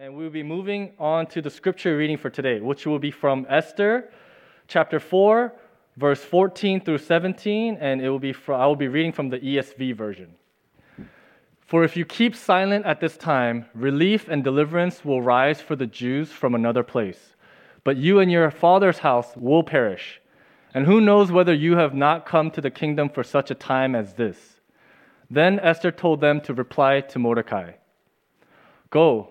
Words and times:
And 0.00 0.14
we'll 0.14 0.30
be 0.30 0.44
moving 0.44 0.92
on 1.00 1.26
to 1.26 1.42
the 1.42 1.50
scripture 1.50 1.96
reading 1.96 2.18
for 2.18 2.30
today, 2.30 2.60
which 2.60 2.86
will 2.86 3.00
be 3.00 3.10
from 3.10 3.44
Esther 3.48 4.10
chapter 4.68 5.00
4, 5.00 5.52
verse 5.96 6.22
14 6.22 6.82
through 6.82 6.98
17, 6.98 7.78
and 7.80 8.00
it 8.00 8.08
will 8.08 8.20
be 8.20 8.32
from, 8.32 8.60
I 8.60 8.66
will 8.68 8.76
be 8.76 8.86
reading 8.86 9.10
from 9.10 9.28
the 9.28 9.40
ESV 9.40 9.96
version. 9.96 10.36
For 11.66 11.82
if 11.82 11.96
you 11.96 12.04
keep 12.04 12.36
silent 12.36 12.86
at 12.86 13.00
this 13.00 13.16
time, 13.16 13.64
relief 13.74 14.28
and 14.28 14.44
deliverance 14.44 15.04
will 15.04 15.20
rise 15.20 15.60
for 15.60 15.74
the 15.74 15.88
Jews 15.88 16.30
from 16.30 16.54
another 16.54 16.84
place. 16.84 17.34
But 17.82 17.96
you 17.96 18.20
and 18.20 18.30
your 18.30 18.52
father's 18.52 18.98
house 18.98 19.36
will 19.36 19.64
perish. 19.64 20.20
And 20.74 20.86
who 20.86 21.00
knows 21.00 21.32
whether 21.32 21.52
you 21.52 21.76
have 21.76 21.92
not 21.92 22.24
come 22.24 22.52
to 22.52 22.60
the 22.60 22.70
kingdom 22.70 23.08
for 23.08 23.24
such 23.24 23.50
a 23.50 23.56
time 23.56 23.96
as 23.96 24.14
this? 24.14 24.60
Then 25.28 25.58
Esther 25.58 25.90
told 25.90 26.20
them 26.20 26.40
to 26.42 26.54
reply 26.54 27.00
to 27.00 27.18
Mordecai 27.18 27.72
Go 28.90 29.30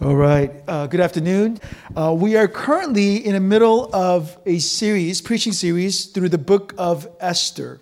All 0.00 0.14
right. 0.14 0.50
Uh, 0.66 0.86
good 0.86 1.00
afternoon. 1.00 1.58
Uh, 1.96 2.14
we 2.16 2.36
are 2.36 2.48
currently 2.48 3.16
in 3.16 3.34
the 3.34 3.40
middle 3.40 3.94
of 3.94 4.38
a 4.46 4.58
series, 4.58 5.20
preaching 5.20 5.52
series, 5.52 6.06
through 6.06 6.28
the 6.28 6.38
book 6.38 6.74
of 6.78 7.08
Esther. 7.20 7.80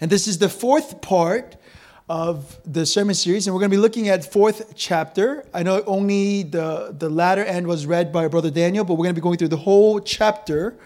And 0.00 0.10
this 0.10 0.26
is 0.26 0.38
the 0.38 0.48
fourth 0.48 1.00
part 1.00 1.56
of 2.08 2.58
the 2.70 2.84
sermon 2.84 3.14
series, 3.14 3.46
and 3.46 3.54
we're 3.54 3.60
going 3.60 3.70
to 3.70 3.76
be 3.76 3.80
looking 3.80 4.08
at 4.08 4.30
fourth 4.30 4.74
chapter. 4.74 5.46
I 5.54 5.62
know 5.62 5.82
only 5.86 6.42
the, 6.42 6.94
the 6.98 7.08
latter 7.08 7.44
end 7.44 7.66
was 7.66 7.86
read 7.86 8.12
by 8.12 8.28
Brother 8.28 8.50
Daniel, 8.50 8.84
but 8.84 8.94
we're 8.94 9.04
going 9.04 9.14
to 9.14 9.20
be 9.20 9.24
going 9.24 9.38
through 9.38 9.48
the 9.48 9.56
whole 9.56 10.00
chapter. 10.00 10.76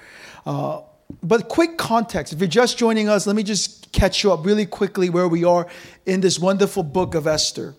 Uh, 0.45 0.83
but 1.23 1.48
quick 1.48 1.79
context 1.79 2.33
if 2.33 2.39
you're 2.39 2.48
just 2.48 2.79
joining 2.79 3.09
us, 3.09 3.27
let 3.27 3.35
me 3.35 3.43
just 3.43 3.91
catch 3.93 4.23
you 4.23 4.33
up 4.33 4.45
really 4.45 4.67
quickly 4.67 5.09
where 5.09 5.27
we 5.27 5.43
are 5.45 5.67
in 6.05 6.20
this 6.20 6.39
wonderful 6.39 6.83
book 6.83 7.15
of 7.15 7.27
Esther. 7.27 7.75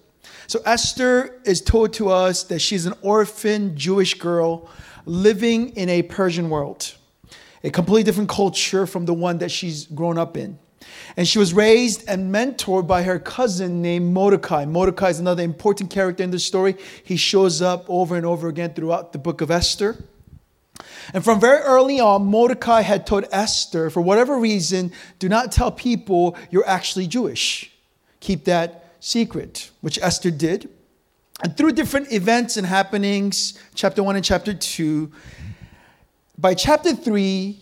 So 0.47 0.61
Esther 0.65 1.41
is 1.43 1.59
told 1.59 1.91
to 1.93 2.09
us 2.09 2.43
that 2.43 2.59
she's 2.59 2.85
an 2.85 2.93
orphan 3.01 3.77
Jewish 3.77 4.13
girl 4.13 4.69
living 5.05 5.75
in 5.75 5.89
a 5.89 6.03
Persian 6.03 6.49
world, 6.49 6.95
a 7.65 7.69
completely 7.69 8.03
different 8.03 8.29
culture 8.29 8.87
from 8.87 9.05
the 9.05 9.13
one 9.13 9.39
that 9.39 9.51
she's 9.51 9.85
grown 9.87 10.17
up 10.17 10.37
in. 10.37 10.57
And 11.17 11.27
she 11.27 11.37
was 11.37 11.53
raised 11.53 12.07
and 12.07 12.33
mentored 12.33 12.87
by 12.87 13.03
her 13.03 13.19
cousin 13.19 13.81
named 13.81 14.13
Mordecai. 14.13 14.63
Mordecai 14.63 15.09
is 15.09 15.19
another 15.19 15.43
important 15.43 15.89
character 15.89 16.23
in 16.23 16.31
the 16.31 16.39
story. 16.39 16.77
He 17.03 17.17
shows 17.17 17.61
up 17.61 17.85
over 17.89 18.15
and 18.15 18.25
over 18.25 18.47
again 18.47 18.73
throughout 18.73 19.11
the 19.11 19.19
book 19.19 19.41
of 19.41 19.51
Esther. 19.51 19.97
And 21.13 21.25
from 21.25 21.41
very 21.41 21.59
early 21.59 21.99
on, 21.99 22.25
Mordecai 22.25 22.81
had 22.81 23.05
told 23.05 23.25
Esther, 23.33 23.89
for 23.89 23.99
whatever 23.99 24.37
reason, 24.37 24.93
do 25.19 25.27
not 25.27 25.51
tell 25.51 25.71
people 25.71 26.37
you're 26.51 26.67
actually 26.67 27.07
Jewish. 27.07 27.71
Keep 28.21 28.45
that 28.45 28.86
secret, 28.99 29.71
which 29.81 29.99
Esther 30.01 30.31
did. 30.31 30.69
And 31.43 31.55
through 31.55 31.73
different 31.73 32.11
events 32.11 32.57
and 32.57 32.65
happenings, 32.65 33.59
chapter 33.75 34.01
1 34.01 34.15
and 34.15 34.25
chapter 34.25 34.53
2, 34.53 35.11
by 36.37 36.53
chapter 36.53 36.93
3, 36.93 37.59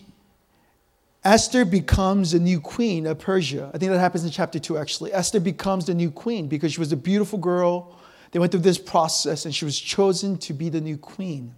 Esther 1.24 1.64
becomes 1.64 2.34
a 2.34 2.38
new 2.38 2.60
queen 2.60 3.06
of 3.06 3.18
Persia. 3.18 3.70
I 3.74 3.78
think 3.78 3.90
that 3.90 3.98
happens 3.98 4.24
in 4.24 4.30
chapter 4.30 4.58
2, 4.58 4.78
actually. 4.78 5.12
Esther 5.12 5.40
becomes 5.40 5.86
the 5.86 5.94
new 5.94 6.10
queen 6.10 6.46
because 6.46 6.72
she 6.72 6.80
was 6.80 6.92
a 6.92 6.96
beautiful 6.96 7.38
girl. 7.38 7.98
They 8.30 8.38
went 8.38 8.52
through 8.52 8.60
this 8.60 8.78
process 8.78 9.44
and 9.44 9.54
she 9.54 9.64
was 9.64 9.78
chosen 9.78 10.38
to 10.38 10.52
be 10.52 10.68
the 10.68 10.80
new 10.80 10.96
queen. 10.96 11.54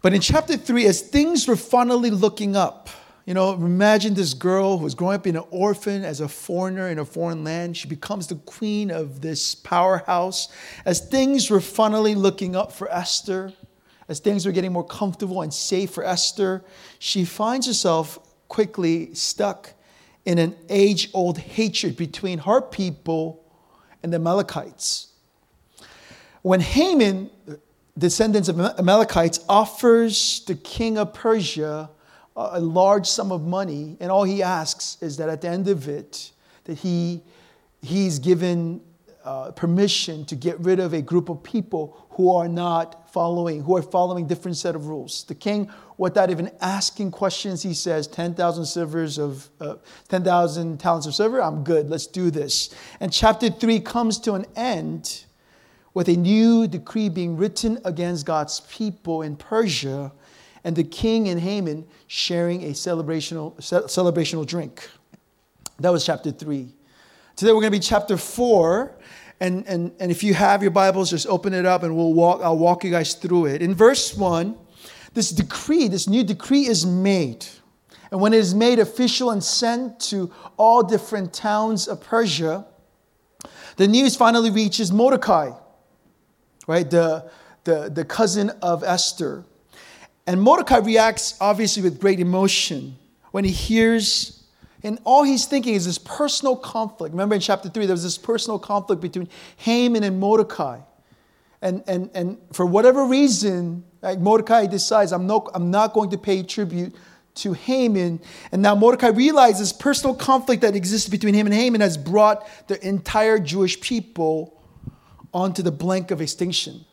But 0.00 0.14
in 0.14 0.20
chapter 0.20 0.56
3, 0.56 0.86
as 0.86 1.00
things 1.00 1.48
were 1.48 1.56
finally 1.56 2.10
looking 2.10 2.54
up, 2.54 2.88
you 3.26 3.34
know, 3.34 3.52
imagine 3.54 4.14
this 4.14 4.34
girl 4.34 4.78
who 4.78 4.84
was 4.84 4.94
growing 4.94 5.16
up 5.16 5.26
in 5.26 5.34
an 5.34 5.42
orphan 5.50 6.04
as 6.04 6.20
a 6.20 6.28
foreigner 6.28 6.88
in 6.88 7.00
a 7.00 7.04
foreign 7.04 7.42
land. 7.42 7.76
She 7.76 7.88
becomes 7.88 8.28
the 8.28 8.36
queen 8.36 8.88
of 8.88 9.20
this 9.20 9.56
powerhouse. 9.56 10.48
As 10.84 11.00
things 11.00 11.50
were 11.50 11.60
finally 11.60 12.14
looking 12.14 12.54
up 12.54 12.70
for 12.70 12.88
Esther, 12.88 13.52
as 14.08 14.20
things 14.20 14.46
were 14.46 14.52
getting 14.52 14.72
more 14.72 14.86
comfortable 14.86 15.42
and 15.42 15.52
safe 15.52 15.90
for 15.90 16.04
Esther, 16.04 16.64
she 17.00 17.24
finds 17.24 17.66
herself 17.66 18.20
quickly 18.46 19.12
stuck 19.12 19.72
in 20.24 20.38
an 20.38 20.54
age 20.68 21.10
old 21.12 21.38
hatred 21.38 21.96
between 21.96 22.38
her 22.38 22.60
people 22.60 23.44
and 24.04 24.12
the 24.12 24.16
Amalekites. 24.18 25.08
When 26.42 26.60
Haman, 26.60 27.30
descendants 27.98 28.48
of 28.48 28.60
Amalekites, 28.60 29.40
offers 29.48 30.44
the 30.46 30.54
king 30.54 30.96
of 30.96 31.12
Persia 31.12 31.90
a 32.36 32.60
large 32.60 33.06
sum 33.06 33.32
of 33.32 33.46
money, 33.46 33.96
and 33.98 34.10
all 34.10 34.24
he 34.24 34.42
asks 34.42 34.98
is 35.00 35.16
that 35.16 35.28
at 35.28 35.40
the 35.40 35.48
end 35.48 35.68
of 35.68 35.88
it, 35.88 36.32
that 36.64 36.78
he 36.78 37.22
he's 37.82 38.18
given 38.18 38.80
uh, 39.24 39.50
permission 39.52 40.24
to 40.24 40.36
get 40.36 40.58
rid 40.60 40.78
of 40.78 40.92
a 40.92 41.02
group 41.02 41.28
of 41.28 41.42
people 41.42 42.06
who 42.10 42.32
are 42.34 42.48
not 42.48 43.12
following, 43.12 43.62
who 43.62 43.76
are 43.76 43.82
following 43.82 44.26
different 44.26 44.56
set 44.56 44.76
of 44.76 44.86
rules. 44.86 45.24
The 45.24 45.34
king, 45.34 45.68
without 45.98 46.30
even 46.30 46.50
asking 46.60 47.10
questions, 47.10 47.62
he 47.62 47.74
says, 47.74 48.06
10,000 48.06 48.64
silvers 48.64 49.18
of, 49.18 49.48
uh, 49.60 49.76
10,000 50.08 50.78
talents 50.78 51.06
of 51.06 51.14
silver, 51.14 51.42
I'm 51.42 51.64
good, 51.64 51.90
let's 51.90 52.06
do 52.06 52.30
this. 52.30 52.72
And 53.00 53.12
chapter 53.12 53.50
3 53.50 53.80
comes 53.80 54.18
to 54.20 54.34
an 54.34 54.46
end 54.54 55.24
with 55.92 56.08
a 56.08 56.16
new 56.16 56.68
decree 56.68 57.08
being 57.08 57.36
written 57.36 57.80
against 57.84 58.26
God's 58.26 58.60
people 58.60 59.22
in 59.22 59.34
Persia 59.36 60.12
and 60.66 60.74
the 60.74 60.82
king 60.82 61.28
and 61.28 61.40
Haman 61.40 61.86
sharing 62.08 62.64
a 62.64 62.74
celebrational, 62.74 63.54
celebrational 63.60 64.44
drink. 64.44 64.90
That 65.78 65.90
was 65.90 66.04
chapter 66.04 66.32
3. 66.32 66.74
Today 67.36 67.52
we're 67.52 67.60
going 67.60 67.70
to 67.70 67.78
be 67.78 67.78
chapter 67.78 68.16
4. 68.16 68.92
And, 69.38 69.64
and, 69.68 69.92
and 70.00 70.10
if 70.10 70.24
you 70.24 70.34
have 70.34 70.62
your 70.62 70.72
Bibles, 70.72 71.10
just 71.10 71.28
open 71.28 71.54
it 71.54 71.66
up 71.66 71.84
and 71.84 71.94
we'll 71.96 72.12
walk, 72.12 72.40
I'll 72.42 72.58
walk 72.58 72.82
you 72.82 72.90
guys 72.90 73.14
through 73.14 73.46
it. 73.46 73.62
In 73.62 73.76
verse 73.76 74.16
1, 74.16 74.56
this 75.14 75.30
decree, 75.30 75.86
this 75.86 76.08
new 76.08 76.24
decree 76.24 76.66
is 76.66 76.84
made. 76.84 77.46
And 78.10 78.20
when 78.20 78.34
it 78.34 78.38
is 78.38 78.52
made 78.52 78.80
official 78.80 79.30
and 79.30 79.44
sent 79.44 80.00
to 80.00 80.32
all 80.56 80.82
different 80.82 81.32
towns 81.32 81.86
of 81.86 82.00
Persia, 82.00 82.66
the 83.76 83.86
news 83.86 84.16
finally 84.16 84.50
reaches 84.50 84.90
Mordecai, 84.90 85.52
right? 86.66 86.90
The, 86.90 87.30
the, 87.62 87.88
the 87.88 88.04
cousin 88.04 88.50
of 88.62 88.82
Esther. 88.82 89.44
And 90.26 90.42
Mordecai 90.42 90.78
reacts 90.78 91.36
obviously 91.40 91.82
with 91.82 92.00
great 92.00 92.18
emotion 92.18 92.96
when 93.30 93.44
he 93.44 93.52
hears, 93.52 94.44
and 94.82 94.98
all 95.04 95.22
he's 95.22 95.46
thinking 95.46 95.74
is 95.74 95.86
this 95.86 95.98
personal 95.98 96.56
conflict. 96.56 97.12
Remember 97.12 97.34
in 97.34 97.40
chapter 97.40 97.68
3, 97.68 97.86
there 97.86 97.94
was 97.94 98.02
this 98.02 98.18
personal 98.18 98.58
conflict 98.58 99.00
between 99.00 99.28
Haman 99.58 100.02
and 100.02 100.18
Mordecai. 100.18 100.80
And, 101.62 101.82
and, 101.86 102.10
and 102.14 102.38
for 102.52 102.66
whatever 102.66 103.04
reason, 103.06 103.84
like 104.02 104.18
Mordecai 104.18 104.66
decides, 104.66 105.12
I'm 105.12 105.26
not, 105.26 105.50
I'm 105.54 105.70
not 105.70 105.92
going 105.92 106.10
to 106.10 106.18
pay 106.18 106.42
tribute 106.42 106.94
to 107.36 107.52
Haman. 107.52 108.20
And 108.50 108.62
now 108.62 108.74
Mordecai 108.74 109.08
realizes 109.08 109.72
personal 109.72 110.14
conflict 110.14 110.62
that 110.62 110.74
exists 110.74 111.08
between 111.08 111.34
him 111.34 111.46
and 111.46 111.54
Haman 111.54 111.80
has 111.80 111.96
brought 111.96 112.46
the 112.66 112.84
entire 112.86 113.38
Jewish 113.38 113.80
people 113.80 114.60
onto 115.32 115.62
the 115.62 115.72
brink 115.72 116.10
of 116.10 116.20
extinction. 116.20 116.84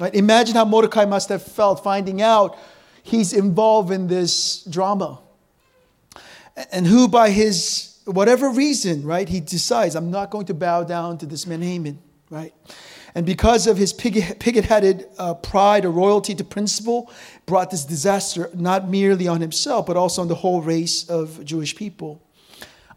Right? 0.00 0.14
Imagine 0.14 0.54
how 0.54 0.64
Mordecai 0.64 1.04
must 1.04 1.28
have 1.28 1.42
felt 1.42 1.84
finding 1.84 2.22
out 2.22 2.58
he's 3.02 3.32
involved 3.32 3.92
in 3.92 4.06
this 4.06 4.64
drama. 4.64 5.20
And 6.72 6.86
who, 6.86 7.06
by 7.06 7.30
his 7.30 7.98
whatever 8.06 8.50
reason, 8.50 9.04
right, 9.04 9.28
he 9.28 9.40
decides, 9.40 9.94
I'm 9.94 10.10
not 10.10 10.30
going 10.30 10.46
to 10.46 10.54
bow 10.54 10.84
down 10.84 11.18
to 11.18 11.26
this 11.26 11.46
man 11.46 11.62
Haman, 11.62 11.98
right? 12.30 12.54
And 13.14 13.26
because 13.26 13.66
of 13.66 13.76
his 13.76 13.92
pig 13.92 14.14
headed 14.16 15.06
uh, 15.18 15.34
pride 15.34 15.84
or 15.84 15.90
royalty 15.90 16.34
to 16.36 16.44
principle, 16.44 17.10
brought 17.44 17.70
this 17.70 17.84
disaster 17.84 18.48
not 18.54 18.88
merely 18.88 19.26
on 19.26 19.40
himself, 19.40 19.86
but 19.86 19.96
also 19.96 20.22
on 20.22 20.28
the 20.28 20.34
whole 20.36 20.62
race 20.62 21.08
of 21.10 21.44
Jewish 21.44 21.74
people. 21.74 22.22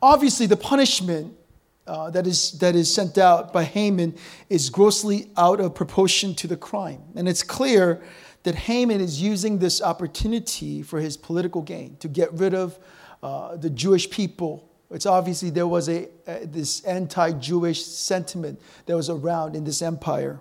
Obviously, 0.01 0.45
the 0.45 0.57
punishment 0.57 1.35
uh, 1.85 2.09
that, 2.11 2.25
is, 2.25 2.53
that 2.59 2.75
is 2.75 2.93
sent 2.93 3.17
out 3.17 3.51
by 3.51 3.63
Haman 3.63 4.15
is 4.49 4.69
grossly 4.69 5.29
out 5.35 5.59
of 5.59 5.75
proportion 5.75 6.33
to 6.35 6.47
the 6.47 6.57
crime. 6.57 7.01
And 7.15 7.27
it's 7.27 7.43
clear 7.43 8.01
that 8.43 8.55
Haman 8.55 9.01
is 9.01 9.21
using 9.21 9.59
this 9.59 9.81
opportunity 9.81 10.81
for 10.81 10.99
his 10.99 11.17
political 11.17 11.61
gain 11.61 11.97
to 11.97 12.07
get 12.07 12.31
rid 12.33 12.53
of 12.53 12.77
uh, 13.21 13.55
the 13.55 13.69
Jewish 13.69 14.09
people. 14.09 14.69
It's 14.91 15.05
obviously 15.05 15.49
there 15.49 15.67
was 15.67 15.89
a, 15.89 16.07
a 16.27 16.45
this 16.45 16.83
anti-Jewish 16.85 17.83
sentiment 17.83 18.61
that 18.85 18.95
was 18.95 19.09
around 19.09 19.55
in 19.55 19.63
this 19.63 19.81
empire. 19.81 20.39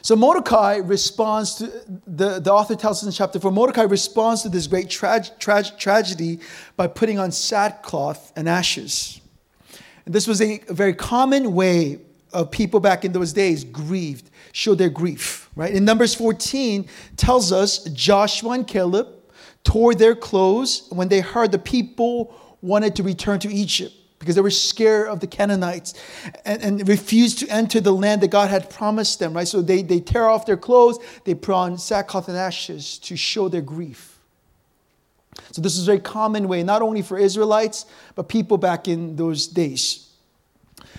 So 0.00 0.16
Mordecai 0.16 0.76
responds 0.76 1.56
to, 1.56 1.66
the, 2.06 2.40
the 2.40 2.52
author 2.52 2.74
tells 2.74 3.02
us 3.02 3.06
in 3.06 3.12
chapter 3.12 3.38
4, 3.38 3.50
Mordecai 3.50 3.82
responds 3.82 4.42
to 4.42 4.48
this 4.48 4.66
great 4.66 4.88
tra- 4.88 5.24
tra- 5.38 5.76
tragedy 5.78 6.40
by 6.76 6.86
putting 6.86 7.18
on 7.18 7.32
sackcloth 7.32 8.32
and 8.34 8.48
ashes. 8.48 9.20
This 10.08 10.26
was 10.26 10.40
a, 10.40 10.58
very 10.70 10.94
common 10.94 11.52
way 11.52 12.00
of 12.32 12.50
people 12.50 12.80
back 12.80 13.04
in 13.04 13.12
those 13.12 13.32
days 13.32 13.64
grieved, 13.64 14.30
show 14.52 14.74
their 14.74 14.88
grief, 14.88 15.50
right? 15.54 15.72
In 15.72 15.84
Numbers 15.84 16.14
14 16.14 16.88
tells 17.16 17.52
us 17.52 17.84
Joshua 17.84 18.52
and 18.52 18.66
Caleb 18.66 19.08
tore 19.64 19.94
their 19.94 20.14
clothes 20.14 20.88
when 20.90 21.08
they 21.08 21.20
heard 21.20 21.52
the 21.52 21.58
people 21.58 22.34
wanted 22.62 22.96
to 22.96 23.02
return 23.02 23.38
to 23.40 23.52
Egypt 23.52 23.94
because 24.18 24.34
they 24.34 24.40
were 24.40 24.50
scared 24.50 25.08
of 25.08 25.20
the 25.20 25.26
Canaanites 25.26 25.94
and, 26.44 26.62
and, 26.62 26.88
refused 26.88 27.38
to 27.38 27.48
enter 27.48 27.80
the 27.80 27.92
land 27.92 28.20
that 28.20 28.30
God 28.30 28.50
had 28.50 28.68
promised 28.68 29.20
them, 29.20 29.32
right? 29.32 29.46
So 29.46 29.62
they, 29.62 29.82
they 29.82 30.00
tear 30.00 30.26
off 30.28 30.44
their 30.44 30.56
clothes, 30.56 30.98
they 31.24 31.34
put 31.34 31.54
on 31.54 31.78
sackcloth 31.78 32.28
and 32.28 32.36
ashes 32.36 32.98
to 33.00 33.16
show 33.16 33.48
their 33.48 33.62
grief. 33.62 34.17
So 35.52 35.62
this 35.62 35.76
is 35.76 35.84
a 35.84 35.86
very 35.86 36.00
common 36.00 36.48
way, 36.48 36.62
not 36.62 36.82
only 36.82 37.02
for 37.02 37.18
Israelites, 37.18 37.86
but 38.14 38.28
people 38.28 38.58
back 38.58 38.88
in 38.88 39.16
those 39.16 39.46
days. 39.46 40.08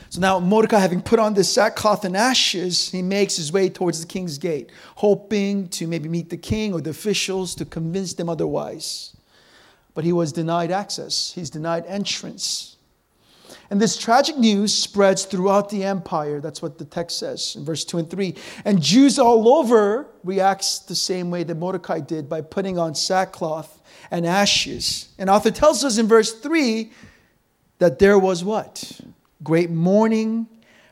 So 0.10 0.20
now 0.20 0.40
Mordecai, 0.40 0.80
having 0.80 1.02
put 1.02 1.20
on 1.20 1.36
this 1.36 1.54
sackcloth 1.54 2.04
and 2.04 2.18
ashes, 2.18 2.90
he 2.90 3.04
makes 3.04 3.38
his 3.38 3.52
way 3.52 3.70
towards 3.70 4.02
the 4.02 4.08
king's 4.08 4.40
gate, 4.40 4.72
hoping 4.96 5.68
to 5.70 5.88
maybe 5.88 6.10
meet 6.10 6.32
the 6.32 6.38
king 6.38 6.74
or 6.74 6.82
the 6.82 6.90
officials 6.90 7.54
to 7.56 7.66
convince 7.66 8.14
them 8.14 8.28
otherwise. 8.28 9.16
But 9.94 10.06
he 10.06 10.12
was 10.12 10.32
denied 10.32 10.72
access, 10.72 11.34
he's 11.34 11.50
denied 11.50 11.86
entrance. 11.86 12.78
And 13.72 13.80
this 13.80 13.98
tragic 13.98 14.38
news 14.38 14.74
spreads 14.74 15.26
throughout 15.26 15.70
the 15.70 15.84
empire. 15.84 16.40
That's 16.40 16.62
what 16.62 16.80
the 16.80 16.86
text 16.86 17.20
says 17.20 17.56
in 17.56 17.64
verse 17.64 17.86
2 17.86 18.00
and 18.00 18.10
3. 18.10 18.36
And 18.66 18.82
Jews 18.82 19.20
all 19.20 19.48
over 19.48 20.08
reacts 20.24 20.80
the 20.80 20.96
same 20.96 21.30
way 21.30 21.44
that 21.44 21.56
Mordecai 21.56 22.00
did 22.00 22.28
by 22.28 22.42
putting 22.42 22.80
on 22.80 22.96
sackcloth 22.96 23.79
and 24.12 24.26
ashes. 24.26 25.10
And 25.18 25.30
author 25.30 25.52
tells 25.52 25.84
us 25.84 25.98
in 25.98 26.08
verse 26.08 26.34
3 26.34 26.92
that 27.80 28.00
there 28.00 28.20
was 28.20 28.44
what? 28.44 29.02
Great 29.44 29.70
mourning, 29.70 30.48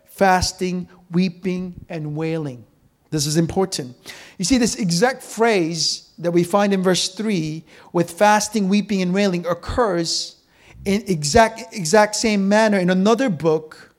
fasting, 0.06 0.88
weeping, 1.12 1.86
and 1.90 2.16
wailing. 2.16 2.66
This 3.10 3.25
is 3.25 3.38
important. 3.38 3.96
You 4.38 4.46
see, 4.46 4.58
this 4.58 4.75
exact 4.75 5.24
phrase 5.24 6.10
that 6.18 6.31
we 6.31 6.44
find 6.44 6.74
in 6.74 6.84
verse 6.84 7.10
3 7.10 7.64
with 7.94 8.12
fasting, 8.12 8.69
weeping, 8.69 9.02
and 9.02 9.14
wailing 9.14 9.46
occurs 9.46 10.36
in 10.86 11.04
exact, 11.08 11.74
exact 11.74 12.16
same 12.16 12.48
manner 12.48 12.78
in 12.78 12.90
another 12.90 13.30
book, 13.30 13.96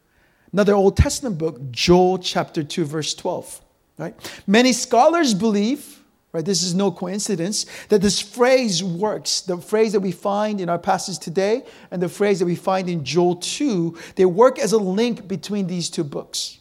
another 0.53 0.75
Old 0.75 0.97
Testament 0.97 1.38
book, 1.38 1.70
Joel 1.70 2.19
chapter 2.19 2.62
2, 2.62 2.85
verse 2.85 3.15
12. 3.15 3.61
Right? 3.99 4.43
Many 4.47 4.73
scholars 4.73 5.35
believe, 5.35 5.98
right, 6.33 6.45
this 6.45 6.63
is 6.63 6.75
no 6.75 6.91
coincidence, 6.91 7.67
that 7.89 8.03
this 8.03 8.21
phrase 8.21 8.83
works. 8.83 9.41
The 9.41 9.59
phrase 9.59 9.93
that 9.93 10.01
we 10.01 10.13
find 10.13 10.61
in 10.61 10.69
our 10.69 10.79
passage 10.79 11.19
today 11.19 11.65
and 11.91 12.03
the 12.03 12.09
phrase 12.09 12.39
that 12.41 12.47
we 12.47 12.57
find 12.57 12.89
in 12.89 13.05
Joel 13.05 13.37
2, 13.37 13.97
they 14.17 14.27
work 14.27 14.59
as 14.59 14.73
a 14.73 14.79
link 14.79 15.27
between 15.27 15.67
these 15.67 15.89
two 15.89 16.05
books. 16.05 16.59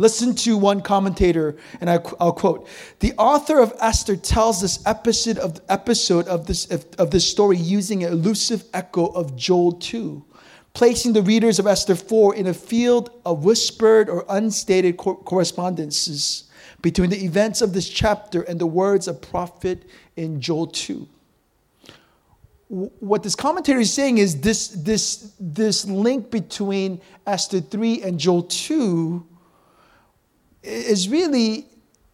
Listen 0.00 0.34
to 0.36 0.56
one 0.56 0.80
commentator, 0.80 1.56
and 1.80 1.90
I, 1.90 1.98
will 2.20 2.32
quote 2.32 2.68
The 3.00 3.14
author 3.18 3.58
of 3.58 3.74
Esther 3.80 4.16
tells 4.16 4.60
this 4.60 4.80
episode 4.86 5.38
of, 5.38 5.60
episode 5.68 6.28
of, 6.28 6.46
this, 6.46 6.70
of, 6.70 6.86
of 6.98 7.10
this 7.10 7.28
story 7.28 7.56
using 7.56 8.04
an 8.04 8.12
elusive 8.12 8.64
echo 8.72 9.06
of 9.06 9.34
Joel 9.34 9.72
2, 9.72 10.24
placing 10.72 11.14
the 11.14 11.22
readers 11.22 11.58
of 11.58 11.66
Esther 11.66 11.96
4 11.96 12.36
in 12.36 12.46
a 12.46 12.54
field 12.54 13.10
of 13.26 13.44
whispered 13.44 14.08
or 14.08 14.24
unstated 14.28 14.96
correspondences 14.96 16.47
between 16.80 17.10
the 17.10 17.24
events 17.24 17.60
of 17.60 17.72
this 17.72 17.88
chapter 17.88 18.42
and 18.42 18.60
the 18.60 18.66
words 18.66 19.08
of 19.08 19.20
prophet 19.20 19.84
in 20.16 20.40
Joel 20.40 20.68
2 20.68 21.08
what 22.68 23.22
this 23.22 23.34
commentary 23.34 23.82
is 23.82 23.92
saying 23.92 24.18
is 24.18 24.40
this, 24.42 24.68
this, 24.68 25.32
this 25.40 25.86
link 25.86 26.30
between 26.30 27.00
Esther 27.26 27.60
3 27.60 28.02
and 28.02 28.20
Joel 28.20 28.42
2 28.42 29.26
is 30.62 31.08
really 31.08 31.66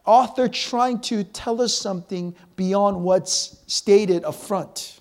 author 0.06 0.46
trying 0.46 1.00
to 1.00 1.24
tell 1.24 1.60
us 1.60 1.76
something 1.76 2.36
beyond 2.54 3.02
what's 3.02 3.58
stated 3.66 4.24
up 4.24 4.36
front. 4.36 5.00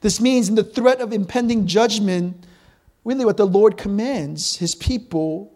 This 0.00 0.20
means 0.20 0.48
in 0.48 0.54
the 0.54 0.64
threat 0.64 1.00
of 1.00 1.12
impending 1.12 1.66
judgment, 1.66 2.46
really 3.04 3.26
what 3.26 3.36
the 3.36 3.46
Lord 3.46 3.76
commands 3.76 4.56
his 4.56 4.74
people 4.74 5.52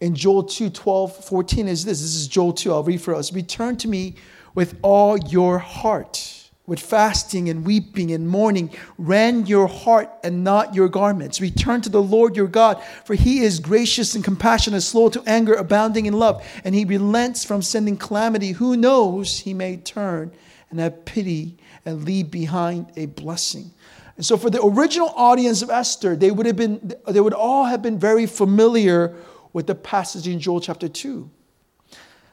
in 0.00 0.14
Joel 0.14 0.44
2 0.44 0.70
12, 0.70 1.24
14 1.24 1.68
is 1.68 1.84
this. 1.84 2.00
This 2.00 2.14
is 2.14 2.28
Joel 2.28 2.52
2. 2.52 2.72
I'll 2.72 2.82
read 2.82 3.00
for 3.00 3.14
us. 3.14 3.32
Return 3.32 3.76
to 3.78 3.88
me 3.88 4.16
with 4.54 4.76
all 4.82 5.18
your 5.18 5.58
heart 5.58 6.40
with 6.70 6.78
fasting 6.78 7.48
and 7.48 7.66
weeping 7.66 8.12
and 8.12 8.28
mourning, 8.28 8.70
rend 8.96 9.48
your 9.48 9.66
heart 9.66 10.08
and 10.22 10.44
not 10.44 10.72
your 10.72 10.88
garments. 10.88 11.40
Return 11.40 11.80
to 11.80 11.88
the 11.88 12.00
Lord 12.00 12.36
your 12.36 12.46
God, 12.46 12.80
for 13.04 13.14
he 13.14 13.40
is 13.40 13.58
gracious 13.58 14.14
and 14.14 14.22
compassionate, 14.22 14.84
slow 14.84 15.08
to 15.08 15.20
anger, 15.26 15.54
abounding 15.54 16.06
in 16.06 16.12
love, 16.12 16.46
and 16.62 16.72
he 16.72 16.84
relents 16.84 17.44
from 17.44 17.60
sending 17.60 17.96
calamity. 17.96 18.52
Who 18.52 18.76
knows 18.76 19.40
he 19.40 19.52
may 19.52 19.78
turn 19.78 20.30
and 20.70 20.78
have 20.78 21.04
pity 21.04 21.56
and 21.84 22.04
leave 22.04 22.30
behind 22.30 22.92
a 22.96 23.06
blessing. 23.06 23.72
And 24.16 24.24
so 24.24 24.36
for 24.36 24.48
the 24.48 24.62
original 24.62 25.08
audience 25.16 25.62
of 25.62 25.70
Esther, 25.70 26.14
they 26.14 26.30
would 26.30 26.46
have 26.46 26.54
been 26.54 26.94
they 27.08 27.20
would 27.20 27.34
all 27.34 27.64
have 27.64 27.82
been 27.82 27.98
very 27.98 28.26
familiar 28.26 29.16
with 29.52 29.66
the 29.66 29.74
passage 29.74 30.28
in 30.28 30.40
Joel 30.40 30.60
chapter 30.60 30.88
2. 30.88 31.30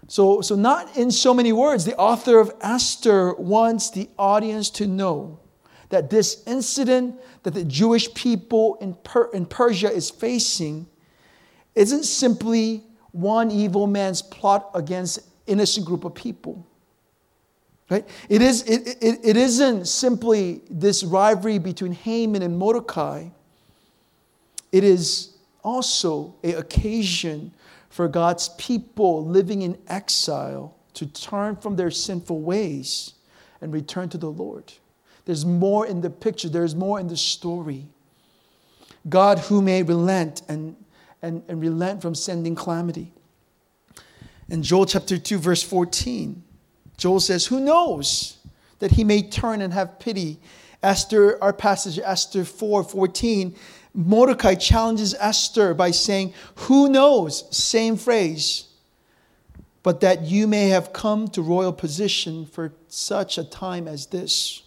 So, 0.07 0.41
so, 0.41 0.55
not 0.55 0.95
in 0.95 1.11
so 1.11 1.33
many 1.33 1.51
words, 1.51 1.83
the 1.83 1.97
author 1.97 2.39
of 2.39 2.51
Esther 2.61 3.33
wants 3.33 3.89
the 3.89 4.09
audience 4.17 4.69
to 4.71 4.87
know 4.87 5.39
that 5.89 6.09
this 6.09 6.43
incident 6.45 7.19
that 7.43 7.53
the 7.53 7.63
Jewish 7.63 8.13
people 8.13 8.77
in, 8.79 8.93
per- 8.93 9.29
in 9.31 9.45
Persia 9.45 9.89
is 9.91 10.09
facing 10.09 10.87
isn't 11.75 12.03
simply 12.03 12.83
one 13.11 13.51
evil 13.51 13.87
man's 13.87 14.21
plot 14.21 14.69
against 14.73 15.19
innocent 15.45 15.85
group 15.85 16.03
of 16.03 16.13
people. 16.13 16.65
Right? 17.89 18.07
It, 18.27 18.41
is, 18.41 18.63
it, 18.63 18.97
it, 19.01 19.19
it 19.23 19.37
isn't 19.37 19.87
simply 19.87 20.61
this 20.69 21.03
rivalry 21.03 21.57
between 21.57 21.93
Haman 21.93 22.41
and 22.41 22.57
Mordecai. 22.57 23.29
It 24.73 24.83
is 24.83 25.36
also 25.67 26.33
an 26.43 26.55
occasion 26.55 27.51
for 27.89 28.07
God's 28.07 28.49
people 28.57 29.25
living 29.25 29.63
in 29.63 29.77
exile 29.87 30.75
to 30.93 31.05
turn 31.05 31.57
from 31.57 31.75
their 31.75 31.91
sinful 31.91 32.41
ways 32.41 33.13
and 33.59 33.73
return 33.73 34.07
to 34.09 34.17
the 34.17 34.31
Lord. 34.31 34.71
There's 35.25 35.45
more 35.45 35.85
in 35.85 35.99
the 35.99 36.09
picture, 36.09 36.47
there's 36.47 36.73
more 36.73 36.99
in 36.99 37.07
the 37.07 37.17
story. 37.17 37.85
God 39.09 39.39
who 39.39 39.61
may 39.61 39.83
relent 39.83 40.41
and, 40.47 40.75
and, 41.21 41.43
and 41.49 41.59
relent 41.59 42.01
from 42.01 42.15
sending 42.15 42.55
calamity. 42.55 43.11
In 44.49 44.63
Joel 44.63 44.85
chapter 44.85 45.17
2, 45.17 45.37
verse 45.37 45.63
14, 45.63 46.43
Joel 46.95 47.19
says, 47.19 47.45
Who 47.47 47.59
knows 47.59 48.37
that 48.79 48.91
he 48.91 49.03
may 49.03 49.21
turn 49.21 49.61
and 49.61 49.73
have 49.73 49.99
pity? 49.99 50.39
Esther, 50.81 51.41
our 51.43 51.53
passage, 51.53 51.99
Esther 51.99 52.45
4 52.45 52.83
14, 52.83 53.55
Mordecai 53.93 54.55
challenges 54.55 55.15
Esther 55.19 55.73
by 55.73 55.91
saying, 55.91 56.33
Who 56.55 56.89
knows? 56.89 57.45
Same 57.55 57.97
phrase. 57.97 58.65
But 59.83 60.01
that 60.01 60.23
you 60.23 60.47
may 60.47 60.69
have 60.69 60.91
come 60.91 61.27
to 61.29 61.41
royal 61.41 61.71
position 61.71 62.45
for 62.45 62.73
such 62.87 63.37
a 63.37 63.43
time 63.43 63.87
as 63.87 64.07
this. 64.07 64.63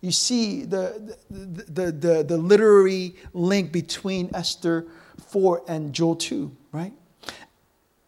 You 0.00 0.12
see 0.12 0.64
the, 0.64 1.16
the, 1.30 1.64
the, 1.64 1.92
the, 1.92 2.22
the 2.22 2.36
literary 2.36 3.16
link 3.32 3.72
between 3.72 4.30
Esther 4.34 4.86
4 5.28 5.64
and 5.68 5.92
Joel 5.92 6.16
2, 6.16 6.56
right? 6.72 6.92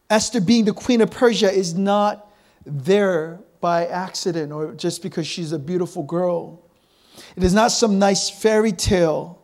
Esther, 0.08 0.40
being 0.40 0.64
the 0.64 0.72
queen 0.72 1.00
of 1.00 1.10
Persia, 1.10 1.50
is 1.50 1.74
not 1.74 2.30
there 2.64 3.40
by 3.60 3.86
accident 3.86 4.52
or 4.52 4.72
just 4.74 5.02
because 5.02 5.26
she's 5.26 5.52
a 5.52 5.58
beautiful 5.58 6.02
girl. 6.02 6.62
It 7.36 7.42
is 7.42 7.54
not 7.54 7.68
some 7.68 7.98
nice 7.98 8.30
fairy 8.30 8.72
tale 8.72 9.39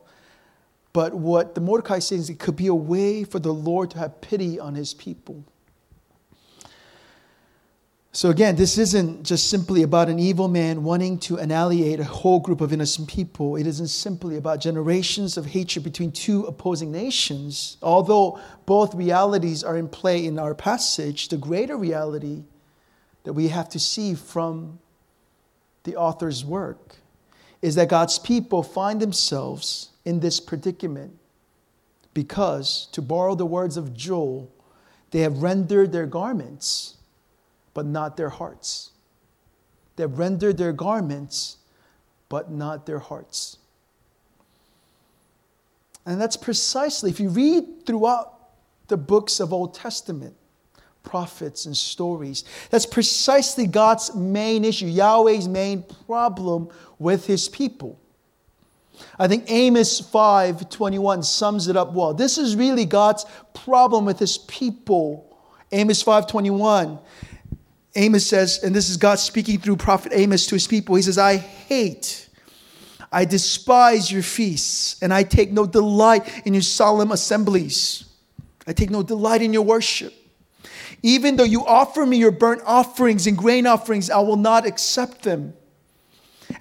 but 0.97 1.13
what 1.13 1.55
the 1.55 1.61
Mordecai 1.61 1.99
says 1.99 2.21
is 2.21 2.31
it 2.31 2.39
could 2.39 2.57
be 2.57 2.69
a 2.69 2.75
way 2.75 3.23
for 3.23 3.39
the 3.39 3.53
Lord 3.53 3.91
to 3.91 3.99
have 3.99 4.23
pity 4.23 4.59
on 4.59 4.75
his 4.75 4.95
people. 4.95 5.45
So 8.13 8.31
again, 8.31 8.57
this 8.57 8.79
isn't 8.79 9.23
just 9.23 9.51
simply 9.51 9.83
about 9.83 10.09
an 10.09 10.19
evil 10.19 10.49
man 10.49 10.85
wanting 10.85 11.19
to 11.19 11.37
annihilate 11.37 12.01
a 12.01 12.05
whole 12.05 12.41
group 12.41 12.63
of 12.63 12.73
innocent 12.73 13.09
people. 13.09 13.57
It 13.57 13.67
isn't 13.67 13.89
simply 13.89 14.39
about 14.39 14.59
generations 14.59 15.37
of 15.37 15.45
hatred 15.45 15.85
between 15.85 16.13
two 16.13 16.45
opposing 16.45 16.93
nations. 16.93 17.77
Although 17.83 18.41
both 18.65 18.95
realities 18.95 19.63
are 19.63 19.77
in 19.77 19.89
play 19.89 20.25
in 20.25 20.39
our 20.39 20.55
passage, 20.55 21.29
the 21.29 21.37
greater 21.37 21.77
reality 21.77 22.45
that 23.25 23.35
we 23.35 23.49
have 23.49 23.69
to 23.69 23.79
see 23.79 24.15
from 24.15 24.79
the 25.85 25.95
author's 25.95 26.43
work 26.43 26.97
is 27.61 27.75
that 27.75 27.91
God's 27.91 28.19
people 28.19 28.63
find 28.63 28.99
themselves 28.99 29.91
in 30.07 30.21
this 30.21 30.41
predicament 30.41 31.13
because, 32.15 32.89
to 32.93 33.03
borrow 33.03 33.35
the 33.35 33.45
words 33.45 33.77
of 33.77 33.93
Joel, 33.93 34.51
they 35.11 35.21
have 35.21 35.43
rendered 35.43 35.93
their 35.93 36.07
garments 36.07 36.97
but 37.77 37.85
not 37.85 38.17
their 38.17 38.31
hearts. 38.31 38.93
They 39.97 40.03
have 40.03 40.19
rendered 40.19 40.57
their 40.57 40.73
garments, 40.73 41.59
but 42.31 42.51
not 42.51 42.87
their 42.87 42.99
hearts. 42.99 43.59
And 46.07 46.19
that's 46.19 46.39
precisely, 46.39 47.11
if 47.11 47.21
you 47.21 47.29
read 47.29 47.85
throughout 47.85 48.33
the 48.89 48.97
books 48.97 49.41
of 49.41 49.53
Old 49.53 49.75
Testament, 49.75 50.35
prophets 51.03 51.67
and 51.67 51.77
stories, 51.77 52.45
that's 52.71 52.87
precisely 52.87 53.67
God's 53.67 54.15
main 54.15 54.65
issue, 54.65 54.87
Yahweh's 54.87 55.47
main 55.47 55.85
problem 56.07 56.71
with 56.99 57.27
his 57.27 57.47
people. 57.47 58.01
I 59.19 59.29
think 59.29 59.45
Amos 59.49 60.01
5:21 60.01 61.25
sums 61.25 61.69
it 61.69 61.77
up 61.77 61.93
well. 61.93 62.15
This 62.15 62.39
is 62.39 62.57
really 62.57 62.85
God's 62.85 63.25
problem 63.55 64.05
with 64.05 64.19
his 64.19 64.39
people. 64.39 65.37
Amos 65.73 66.03
5:21. 66.03 66.99
Amos 67.95 68.27
says, 68.27 68.61
and 68.63 68.75
this 68.75 68.91
is 68.91 68.99
God 68.99 69.19
speaking 69.19 69.59
through 69.59 69.77
prophet 69.77 70.13
Amos 70.15 70.47
to 70.47 70.55
his 70.55 70.67
people. 70.67 70.95
He 70.97 71.03
says, 71.03 71.17
"I 71.19 71.37
hate 71.37 72.27
I 73.13 73.25
despise 73.25 74.11
your 74.11 74.23
feasts, 74.23 75.01
and 75.01 75.15
I 75.15 75.23
take 75.23 75.53
no 75.53 75.67
delight 75.67 76.43
in 76.45 76.55
your 76.55 76.63
solemn 76.63 77.13
assemblies. 77.13 78.05
I 78.67 78.73
take 78.73 78.91
no 78.91 79.03
delight 79.03 79.43
in 79.43 79.53
your 79.53 79.63
worship. 79.63 80.13
Even 81.03 81.37
though 81.37 81.45
you 81.45 81.65
offer 81.65 82.05
me 82.05 82.17
your 82.17 82.33
burnt 82.33 82.63
offerings 82.67 83.27
and 83.27 83.37
grain 83.37 83.67
offerings, 83.67 84.11
I 84.11 84.19
will 84.19 84.37
not 84.37 84.67
accept 84.67 85.23
them. 85.23 85.55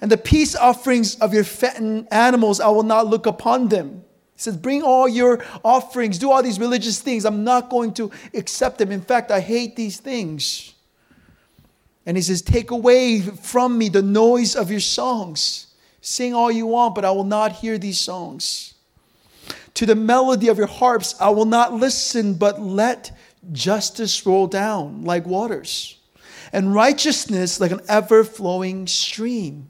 And 0.00 0.10
the 0.10 0.16
peace 0.16 0.54
offerings 0.54 1.16
of 1.16 1.32
your 1.32 1.44
fattened 1.44 2.08
animals, 2.10 2.60
I 2.60 2.68
will 2.68 2.82
not 2.82 3.06
look 3.06 3.26
upon 3.26 3.68
them. 3.68 4.04
He 4.34 4.42
says, 4.42 4.56
Bring 4.56 4.82
all 4.82 5.08
your 5.08 5.44
offerings, 5.64 6.18
do 6.18 6.30
all 6.30 6.42
these 6.42 6.60
religious 6.60 7.00
things. 7.00 7.24
I'm 7.24 7.44
not 7.44 7.70
going 7.70 7.94
to 7.94 8.10
accept 8.34 8.78
them. 8.78 8.92
In 8.92 9.00
fact, 9.00 9.30
I 9.30 9.40
hate 9.40 9.76
these 9.76 9.98
things. 9.98 10.74
And 12.04 12.16
he 12.16 12.22
says, 12.22 12.42
Take 12.42 12.70
away 12.70 13.20
from 13.20 13.78
me 13.78 13.88
the 13.88 14.02
noise 14.02 14.54
of 14.54 14.70
your 14.70 14.80
songs. 14.80 15.74
Sing 16.00 16.34
all 16.34 16.52
you 16.52 16.66
want, 16.66 16.94
but 16.94 17.04
I 17.04 17.10
will 17.10 17.24
not 17.24 17.52
hear 17.52 17.78
these 17.78 17.98
songs. 17.98 18.74
To 19.74 19.86
the 19.86 19.94
melody 19.94 20.48
of 20.48 20.56
your 20.56 20.68
harps, 20.68 21.14
I 21.20 21.30
will 21.30 21.44
not 21.44 21.72
listen, 21.72 22.34
but 22.34 22.60
let 22.60 23.10
justice 23.52 24.24
roll 24.24 24.46
down 24.46 25.04
like 25.04 25.26
waters, 25.26 25.98
and 26.52 26.74
righteousness 26.74 27.60
like 27.60 27.70
an 27.70 27.80
ever 27.88 28.24
flowing 28.24 28.86
stream. 28.86 29.68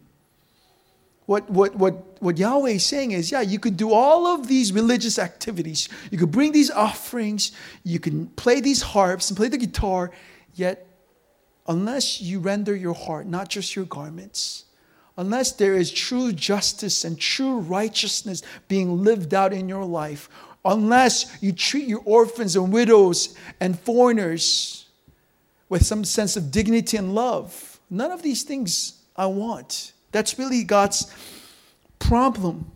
What, 1.27 1.51
what, 1.51 1.75
what, 1.75 2.23
what 2.23 2.39
Yahweh 2.39 2.71
is 2.71 2.87
saying 2.87 3.11
is, 3.11 3.33
yeah, 3.33 3.41
you 3.41 3.59
could 3.59 3.77
do 3.77 3.93
all 3.93 4.27
of 4.29 4.47
these 4.47 4.73
religious 4.73 5.19
activities. 5.19 5.89
You 6.11 6.19
could 6.19 6.31
bring 6.31 6.53
these 6.53 6.71
offerings, 6.71 7.51
you 7.83 7.99
can 7.99 8.29
play 8.29 8.61
these 8.61 8.81
harps 8.81 9.29
and 9.29 9.37
play 9.37 9.49
the 9.49 9.59
guitar, 9.59 10.13
yet, 10.55 10.87
unless 11.67 12.21
you 12.21 12.39
render 12.39 12.75
your 12.77 12.95
heart, 12.95 13.27
not 13.27 13.49
just 13.49 13.75
your 13.75 13.87
garments, 13.87 14.67
unless 15.17 15.51
there 15.53 15.75
is 15.75 15.91
true 15.91 16.33
justice 16.33 17.05
and 17.05 17.19
true 17.19 17.59
righteousness 17.59 18.43
being 18.69 19.03
lived 19.03 19.35
out 19.35 19.53
in 19.53 19.69
your 19.69 19.85
life, 19.85 20.29
unless 20.65 21.37
you 21.43 21.53
treat 21.53 21.89
your 21.89 22.03
orphans 22.05 22.55
and 22.55 22.73
widows 22.73 23.37
and 23.59 23.79
foreigners 23.81 24.87
with 25.69 25.85
some 25.85 26.05
sense 26.05 26.37
of 26.37 26.53
dignity 26.53 26.97
and 26.97 27.17
love, 27.17 27.81
none 27.91 28.13
of 28.13 28.23
these 28.23 28.45
things 28.45 29.03
I 29.17 29.27
want. 29.27 29.93
That's 30.13 30.39
really 30.39 30.65
God's 30.65 31.13
problem. 31.99 32.71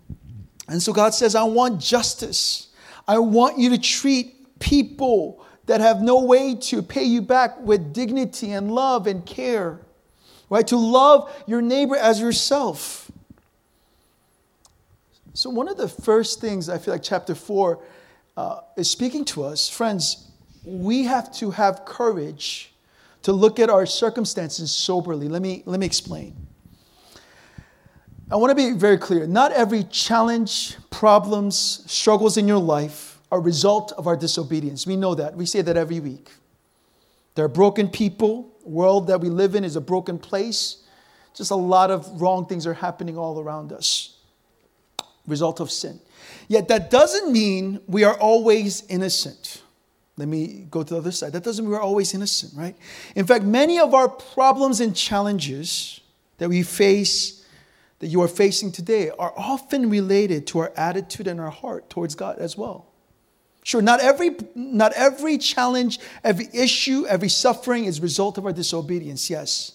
And 0.68 0.82
so 0.82 0.92
God 0.92 1.14
says, 1.14 1.34
I 1.34 1.44
want 1.44 1.80
justice. 1.80 2.68
I 3.08 3.18
want 3.18 3.58
you 3.58 3.70
to 3.70 3.78
treat 3.78 4.58
people 4.60 5.44
that 5.66 5.80
have 5.80 6.02
no 6.02 6.24
way 6.24 6.54
to 6.54 6.82
pay 6.82 7.04
you 7.04 7.22
back 7.22 7.60
with 7.60 7.92
dignity 7.92 8.52
and 8.52 8.70
love 8.72 9.06
and 9.06 9.24
care 9.24 9.80
right? 10.50 10.66
To 10.66 10.76
love 10.76 11.32
your 11.46 11.62
neighbor 11.62 11.96
as 11.96 12.20
yourself. 12.20 13.10
So, 15.32 15.48
one 15.48 15.68
of 15.68 15.78
the 15.78 15.88
first 15.88 16.40
things 16.40 16.68
I 16.68 16.76
feel 16.76 16.92
like 16.92 17.04
chapter 17.04 17.34
four 17.34 17.82
uh, 18.36 18.60
is 18.76 18.90
speaking 18.90 19.24
to 19.26 19.44
us, 19.44 19.68
friends, 19.68 20.28
we 20.64 21.04
have 21.04 21.32
to 21.36 21.52
have 21.52 21.84
courage 21.86 22.72
to 23.22 23.32
look 23.32 23.58
at 23.60 23.70
our 23.70 23.86
circumstances 23.86 24.74
soberly. 24.74 25.28
Let 25.28 25.40
me, 25.40 25.62
let 25.66 25.80
me 25.80 25.86
explain. 25.86 26.34
I 28.30 28.36
want 28.36 28.50
to 28.50 28.54
be 28.54 28.72
very 28.72 28.96
clear. 28.96 29.26
Not 29.26 29.52
every 29.52 29.84
challenge, 29.84 30.76
problems, 30.90 31.82
struggles 31.90 32.36
in 32.36 32.46
your 32.46 32.60
life 32.60 33.18
are 33.32 33.38
a 33.38 33.42
result 33.42 33.92
of 33.92 34.06
our 34.06 34.16
disobedience. 34.16 34.86
We 34.86 34.96
know 34.96 35.14
that. 35.16 35.34
We 35.34 35.46
say 35.46 35.62
that 35.62 35.76
every 35.76 35.98
week. 35.98 36.30
There 37.34 37.44
are 37.44 37.48
broken 37.48 37.88
people. 37.88 38.54
world 38.64 39.08
that 39.08 39.20
we 39.20 39.28
live 39.28 39.54
in 39.54 39.64
is 39.64 39.74
a 39.74 39.80
broken 39.80 40.18
place. 40.18 40.84
Just 41.34 41.50
a 41.50 41.56
lot 41.56 41.90
of 41.90 42.20
wrong 42.20 42.46
things 42.46 42.66
are 42.66 42.74
happening 42.74 43.16
all 43.16 43.40
around 43.40 43.72
us. 43.72 44.16
Result 45.26 45.60
of 45.60 45.70
sin. 45.70 46.00
Yet 46.48 46.68
that 46.68 46.90
doesn't 46.90 47.32
mean 47.32 47.80
we 47.86 48.04
are 48.04 48.18
always 48.18 48.84
innocent. 48.88 49.62
Let 50.16 50.28
me 50.28 50.66
go 50.70 50.82
to 50.82 50.94
the 50.94 51.00
other 51.00 51.12
side. 51.12 51.32
That 51.32 51.44
doesn't 51.44 51.64
mean 51.64 51.72
we're 51.72 51.80
always 51.80 52.14
innocent, 52.14 52.52
right? 52.54 52.76
In 53.14 53.26
fact, 53.26 53.44
many 53.44 53.78
of 53.78 53.94
our 53.94 54.08
problems 54.08 54.80
and 54.80 54.94
challenges 54.94 56.00
that 56.38 56.48
we 56.48 56.62
face, 56.62 57.39
that 58.00 58.08
you 58.08 58.20
are 58.22 58.28
facing 58.28 58.72
today, 58.72 59.10
are 59.10 59.32
often 59.36 59.88
related 59.88 60.46
to 60.48 60.58
our 60.58 60.72
attitude 60.76 61.26
and 61.26 61.40
our 61.40 61.50
heart 61.50 61.88
towards 61.88 62.14
God 62.14 62.38
as 62.38 62.56
well. 62.56 62.86
Sure, 63.62 63.82
not 63.82 64.00
every, 64.00 64.36
not 64.54 64.92
every 64.94 65.36
challenge, 65.36 66.00
every 66.24 66.48
issue, 66.52 67.06
every 67.06 67.28
suffering 67.28 67.84
is 67.84 67.98
a 67.98 68.02
result 68.02 68.38
of 68.38 68.46
our 68.46 68.52
disobedience, 68.52 69.28
yes. 69.28 69.72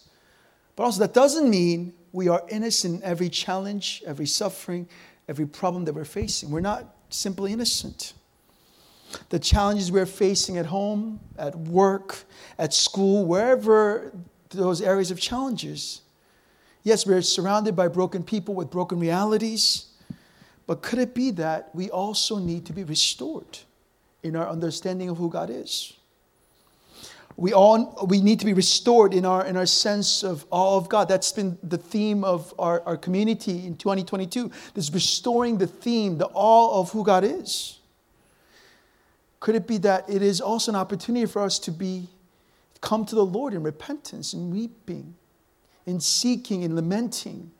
But 0.76 0.84
also, 0.84 1.00
that 1.02 1.14
doesn't 1.14 1.50
mean 1.50 1.94
we 2.12 2.28
are 2.28 2.44
innocent 2.50 3.02
in 3.02 3.04
every 3.04 3.30
challenge, 3.30 4.02
every 4.08 4.26
suffering, 4.26 4.90
every 5.30 5.46
problem 5.46 5.86
that 5.86 5.94
we're 5.94 6.04
facing. 6.04 6.50
We're 6.50 6.62
not 6.62 6.96
simply 7.10 7.54
innocent. 7.54 8.14
The 9.30 9.40
challenges 9.40 9.92
we're 9.92 10.08
facing 10.08 10.58
at 10.58 10.66
home, 10.66 11.20
at 11.38 11.56
work, 11.56 12.24
at 12.58 12.74
school, 12.74 13.26
wherever 13.26 14.12
those 14.50 14.82
areas 14.82 15.12
of 15.12 15.20
challenges. 15.20 16.02
Yes, 16.86 17.06
we're 17.06 17.22
surrounded 17.22 17.76
by 17.76 17.90
broken 17.90 18.24
people 18.24 18.56
with 18.56 18.72
broken 18.72 18.98
realities, 18.98 19.88
but 20.68 20.82
could 20.82 21.00
it 21.00 21.14
be 21.14 21.32
that 21.32 21.70
we 21.76 21.90
also 21.90 22.40
need 22.40 22.66
to 22.68 22.72
be 22.72 22.86
restored? 22.86 23.60
in 24.26 24.36
our 24.36 24.50
understanding 24.50 25.08
of 25.08 25.18
who 25.18 25.30
God 25.30 25.52
is. 25.52 25.94
We 27.38 27.54
all 27.54 28.08
we 28.08 28.22
need 28.22 28.40
to 28.40 28.46
be 28.46 28.54
restored 28.54 29.14
in 29.14 29.26
our 29.26 29.46
in 29.46 29.56
our 29.56 29.66
sense 29.66 30.24
of 30.24 30.46
awe 30.50 30.78
of 30.78 30.90
God. 30.90 31.08
That's 31.08 31.32
been 31.32 31.58
the 31.62 31.78
theme 31.78 32.24
of 32.24 32.54
our, 32.58 32.82
our 32.86 32.98
community 32.98 33.68
in 33.68 33.76
2022. 33.76 34.50
This 34.74 34.90
restoring 34.92 35.58
the 35.58 35.68
theme, 35.68 36.18
the 36.18 36.30
awe 36.34 36.80
of 36.80 36.92
who 36.92 37.04
God 37.04 37.24
is. 37.24 37.80
Could 39.42 39.56
it 39.56 39.68
be 39.68 39.78
that 39.80 40.10
it 40.10 40.22
is 40.22 40.42
also 40.42 40.72
an 40.72 40.76
opportunity 40.76 41.26
for 41.26 41.44
us 41.44 41.60
to 41.60 41.72
be 41.72 42.08
come 42.82 43.06
to 43.06 43.16
the 43.16 43.26
Lord 43.26 43.54
in 43.54 43.62
repentance 43.64 44.34
and 44.34 44.52
weeping, 44.52 45.14
in 45.86 46.00
seeking 46.00 46.64
and 46.64 46.76
lamenting, 46.76 47.52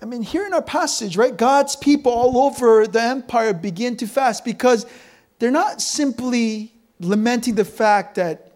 I 0.00 0.04
mean, 0.04 0.22
here 0.22 0.46
in 0.46 0.54
our 0.54 0.62
passage, 0.62 1.16
right, 1.16 1.36
God's 1.36 1.74
people 1.74 2.12
all 2.12 2.38
over 2.38 2.86
the 2.86 3.02
empire 3.02 3.52
begin 3.52 3.96
to 3.96 4.06
fast 4.06 4.44
because 4.44 4.86
they're 5.38 5.50
not 5.50 5.82
simply 5.82 6.72
lamenting 7.00 7.56
the 7.56 7.64
fact 7.64 8.14
that 8.14 8.52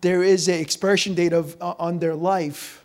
there 0.00 0.22
is 0.22 0.48
an 0.48 0.54
expiration 0.54 1.14
date 1.14 1.32
of, 1.32 1.56
uh, 1.60 1.74
on 1.78 1.98
their 1.98 2.14
life. 2.14 2.84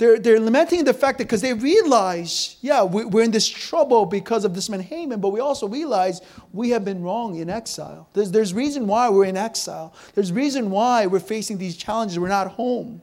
They're, 0.00 0.18
they're 0.18 0.40
lamenting 0.40 0.84
the 0.84 0.94
fact 0.94 1.18
that 1.18 1.24
because 1.24 1.42
they 1.42 1.52
realize, 1.52 2.56
yeah, 2.62 2.82
we, 2.82 3.04
we're 3.04 3.22
in 3.22 3.32
this 3.32 3.46
trouble 3.46 4.06
because 4.06 4.46
of 4.46 4.54
this 4.54 4.70
man 4.70 4.80
Haman, 4.80 5.20
but 5.20 5.28
we 5.28 5.40
also 5.40 5.68
realize 5.68 6.22
we 6.52 6.70
have 6.70 6.86
been 6.86 7.02
wrong 7.02 7.36
in 7.36 7.50
exile. 7.50 8.08
There's, 8.14 8.30
there's 8.30 8.54
reason 8.54 8.86
why 8.86 9.10
we're 9.10 9.26
in 9.26 9.36
exile. 9.36 9.94
There's 10.14 10.32
reason 10.32 10.70
why 10.70 11.06
we're 11.06 11.20
facing 11.20 11.58
these 11.58 11.76
challenges. 11.76 12.18
We're 12.18 12.28
not 12.28 12.52
home. 12.52 13.02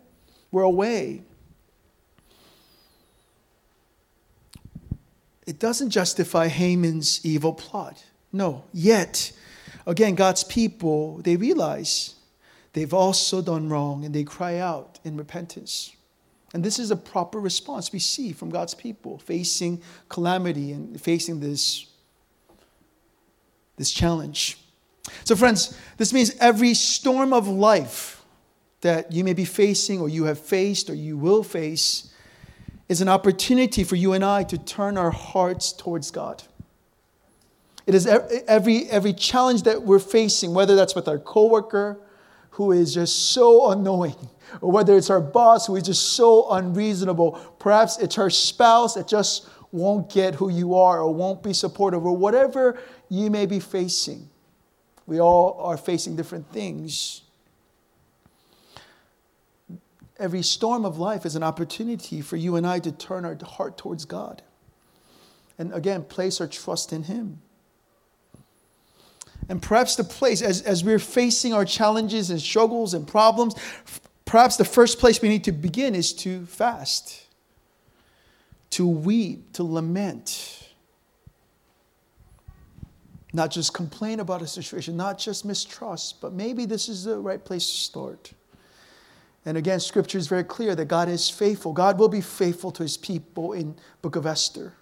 We're 0.51 0.63
away. 0.63 1.21
it 5.47 5.59
doesn't 5.59 5.89
justify 5.89 6.49
Haman's 6.49 7.25
evil 7.25 7.53
plot. 7.53 8.03
No, 8.33 8.65
yet, 8.73 9.31
again, 9.87 10.13
God's 10.13 10.43
people, 10.43 11.21
they 11.23 11.37
realize 11.37 12.15
they've 12.73 12.93
also 12.93 13.41
done 13.41 13.69
wrong 13.69 14.03
and 14.03 14.13
they 14.13 14.25
cry 14.25 14.57
out 14.57 14.99
in 15.05 15.15
repentance. 15.15 15.95
And 16.57 16.63
this 16.63 16.79
is 16.79 16.89
a 16.89 16.95
proper 16.95 17.39
response 17.39 17.93
we 17.93 17.99
see 17.99 18.31
from 18.31 18.49
God's 18.49 18.73
people 18.73 19.19
facing 19.19 19.79
calamity 20.09 20.71
and 20.71 20.99
facing 20.99 21.39
this, 21.39 21.85
this 23.75 23.91
challenge. 23.91 24.57
So, 25.23 25.35
friends, 25.35 25.77
this 25.97 26.11
means 26.11 26.35
every 26.39 26.73
storm 26.73 27.31
of 27.31 27.47
life 27.47 28.23
that 28.81 29.11
you 29.11 29.23
may 29.23 29.33
be 29.33 29.45
facing, 29.45 30.01
or 30.01 30.09
you 30.09 30.23
have 30.23 30.39
faced, 30.39 30.89
or 30.89 30.95
you 30.95 31.15
will 31.15 31.43
face, 31.43 32.11
is 32.89 33.01
an 33.01 33.07
opportunity 33.07 33.83
for 33.83 33.95
you 33.95 34.13
and 34.13 34.25
I 34.25 34.41
to 34.45 34.57
turn 34.57 34.97
our 34.97 35.11
hearts 35.11 35.71
towards 35.71 36.09
God. 36.09 36.41
It 37.85 37.93
is 37.93 38.07
every, 38.07 38.87
every 38.89 39.13
challenge 39.13 39.61
that 39.61 39.83
we're 39.83 39.99
facing, 39.99 40.55
whether 40.55 40.75
that's 40.75 40.95
with 40.95 41.07
our 41.07 41.19
coworker 41.19 42.01
who 42.57 42.71
is 42.71 42.95
just 42.95 43.31
so 43.31 43.69
annoying, 43.71 44.29
or 44.61 44.71
whether 44.71 44.95
it's 44.95 45.09
our 45.09 45.21
boss 45.21 45.67
who 45.67 45.75
is 45.75 45.83
just 45.83 46.13
so 46.13 46.49
unreasonable. 46.51 47.31
Perhaps 47.59 47.97
it's 47.99 48.17
our 48.17 48.29
spouse 48.29 48.95
that 48.95 49.07
just 49.07 49.47
won't 49.71 50.09
get 50.11 50.35
who 50.35 50.49
you 50.49 50.75
are 50.75 51.01
or 51.01 51.13
won't 51.13 51.43
be 51.43 51.53
supportive, 51.53 52.05
or 52.05 52.15
whatever 52.15 52.79
you 53.09 53.29
may 53.29 53.45
be 53.45 53.59
facing. 53.59 54.29
We 55.05 55.19
all 55.19 55.59
are 55.61 55.77
facing 55.77 56.15
different 56.15 56.51
things. 56.51 57.21
Every 60.19 60.41
storm 60.41 60.83
of 60.83 60.97
life 60.97 61.25
is 61.25 61.35
an 61.35 61.43
opportunity 61.43 62.21
for 62.21 62.37
you 62.37 62.55
and 62.55 62.65
I 62.65 62.79
to 62.79 62.91
turn 62.91 63.23
our 63.23 63.37
heart 63.43 63.77
towards 63.77 64.05
God. 64.05 64.41
And 65.59 65.73
again, 65.73 66.03
place 66.03 66.41
our 66.41 66.47
trust 66.47 66.91
in 66.91 67.03
Him. 67.03 67.41
And 69.49 69.61
perhaps 69.61 69.95
the 69.95 70.03
place, 70.03 70.41
as, 70.41 70.61
as 70.63 70.83
we're 70.83 70.99
facing 70.99 71.53
our 71.53 71.65
challenges 71.65 72.29
and 72.29 72.41
struggles 72.41 72.93
and 72.93 73.07
problems, 73.07 73.55
perhaps 74.27 74.57
the 74.57 74.65
first 74.65 74.99
place 74.99 75.21
we 75.21 75.29
need 75.29 75.45
to 75.45 75.51
begin 75.51 75.95
is 75.95 76.13
to 76.13 76.45
fast, 76.45 77.25
to 78.69 78.87
weep, 78.87 79.53
to 79.53 79.63
lament. 79.63 80.69
Not 83.33 83.49
just 83.49 83.73
complain 83.73 84.19
about 84.19 84.41
a 84.41 84.47
situation, 84.47 84.95
not 84.95 85.17
just 85.17 85.45
mistrust, 85.45 86.21
but 86.21 86.33
maybe 86.33 86.65
this 86.65 86.89
is 86.89 87.05
the 87.05 87.17
right 87.17 87.43
place 87.43 87.65
to 87.65 87.77
start. 87.77 88.33
And 89.45 89.57
again, 89.57 89.79
scripture 89.79 90.17
is 90.17 90.27
very 90.27 90.43
clear 90.43 90.75
that 90.75 90.85
God 90.85 91.07
is 91.07 91.29
faithful. 91.29 91.71
God 91.71 91.97
will 91.97 92.09
be 92.09 92.21
faithful 92.21 92.71
to 92.71 92.83
his 92.83 92.97
people 92.97 93.53
in 93.53 93.75
book 94.01 94.17
of 94.17 94.25
Esther. 94.25 94.73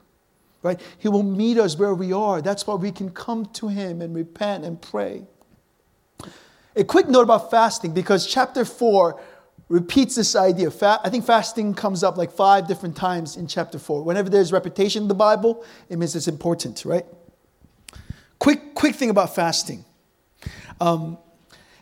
Right? 0.64 0.82
He 0.98 1.08
will 1.08 1.22
meet 1.22 1.60
us 1.60 1.78
where 1.78 1.94
we 1.94 2.12
are. 2.12 2.42
That's 2.42 2.66
why 2.66 2.74
we 2.74 2.92
can 2.92 3.12
come 3.12 3.46
to 3.54 3.68
him 3.68 4.02
and 4.02 4.16
repent 4.16 4.66
and 4.66 4.82
pray. 4.82 5.24
A 6.76 6.84
quick 6.84 7.08
note 7.08 7.22
about 7.22 7.52
fasting 7.52 7.94
because 7.94 8.26
chapter 8.26 8.66
4 8.66 9.22
repeats 9.68 10.16
this 10.16 10.36
idea. 10.36 10.70
I 10.82 11.10
think 11.10 11.26
fasting 11.26 11.74
comes 11.74 12.04
up 12.04 12.18
like 12.18 12.32
five 12.32 12.68
different 12.68 12.96
times 12.96 13.36
in 13.36 13.48
chapter 13.48 13.80
4. 13.80 14.04
Whenever 14.04 14.30
there's 14.30 14.52
repetition 14.52 15.04
in 15.04 15.08
the 15.08 15.16
Bible, 15.16 15.66
it 15.90 15.98
means 15.98 16.16
it's 16.16 16.28
important, 16.28 16.86
right? 16.86 17.06
Quick, 18.40 18.76
quick 18.76 18.96
thing 18.96 19.10
about 19.10 19.34
fasting. 19.34 19.86
Um, 20.80 21.18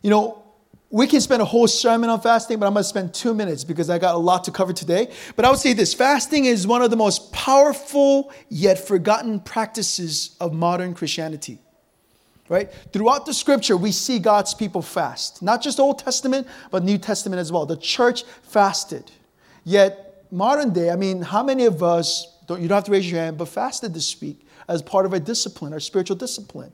you 0.02 0.10
know, 0.10 0.44
we 0.90 1.08
can 1.08 1.20
spend 1.22 1.42
a 1.42 1.46
whole 1.46 1.68
sermon 1.68 2.10
on 2.10 2.22
fasting, 2.22 2.60
but 2.60 2.68
I'm 2.68 2.74
going 2.74 2.84
to 2.84 2.88
spend 2.88 3.16
two 3.16 3.34
minutes 3.34 3.63
because 3.63 3.90
I 3.90 3.98
got 3.98 4.13
a 4.13 4.20
lot 4.20 4.44
to 4.44 4.52
cover 4.52 4.74
today. 4.74 5.12
But 5.36 5.44
I 5.44 5.50
would 5.50 5.60
say 5.60 5.74
this 5.74 5.94
fasting 5.94 6.46
is 6.46 6.68
one 6.68 6.84
of 6.84 6.92
the 6.92 6.96
most 6.96 7.34
powerful 7.34 8.32
yet 8.48 8.78
forgotten 8.78 9.40
practices 9.40 10.38
of 10.40 10.54
modern 10.54 10.94
Christianity. 10.94 11.60
Right? 12.50 12.71
Throughout 12.91 13.25
the 13.25 13.33
scripture, 13.33 13.77
we 13.77 13.91
see 13.91 14.19
God's 14.19 14.53
people 14.53 14.81
fast. 14.81 15.41
Not 15.41 15.62
just 15.62 15.79
Old 15.79 16.00
Testament, 16.00 16.47
but 16.71 16.83
New 16.83 16.97
Testament 16.97 17.39
as 17.39 17.51
well. 17.51 17.65
The 17.65 17.77
church 17.77 18.23
fasted. 18.43 19.12
Yet, 19.63 20.25
modern 20.29 20.73
day, 20.73 20.91
I 20.91 20.97
mean, 20.97 21.21
how 21.21 21.41
many 21.41 21.65
of 21.65 21.81
us, 21.81 22.38
don't, 22.47 22.62
you 22.62 22.67
don't 22.67 22.75
have 22.75 22.83
to 22.83 22.91
raise 22.91 23.09
your 23.09 23.21
hand, 23.21 23.38
but 23.38 23.47
fasted 23.47 23.93
this 23.93 24.19
week 24.21 24.45
as 24.67 24.81
part 24.81 25.05
of 25.05 25.13
our 25.13 25.19
discipline, 25.19 25.71
our 25.71 25.79
spiritual 25.79 26.17
discipline? 26.17 26.73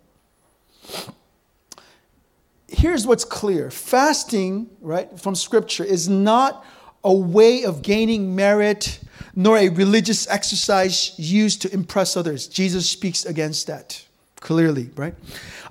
here's 2.71 3.05
what's 3.05 3.25
clear 3.25 3.71
fasting, 3.71 4.69
right, 4.81 5.19
from 5.19 5.35
scripture 5.35 5.83
is 5.83 6.07
not 6.07 6.65
a 7.03 7.13
way 7.13 7.63
of 7.63 7.81
gaining 7.81 8.35
merit 8.35 8.99
nor 9.35 9.57
a 9.57 9.69
religious 9.69 10.27
exercise 10.27 11.13
used 11.17 11.61
to 11.61 11.73
impress 11.73 12.17
others. 12.17 12.47
Jesus 12.47 12.89
speaks 12.89 13.25
against 13.25 13.67
that 13.67 14.05
clearly, 14.39 14.89
right? 14.95 15.15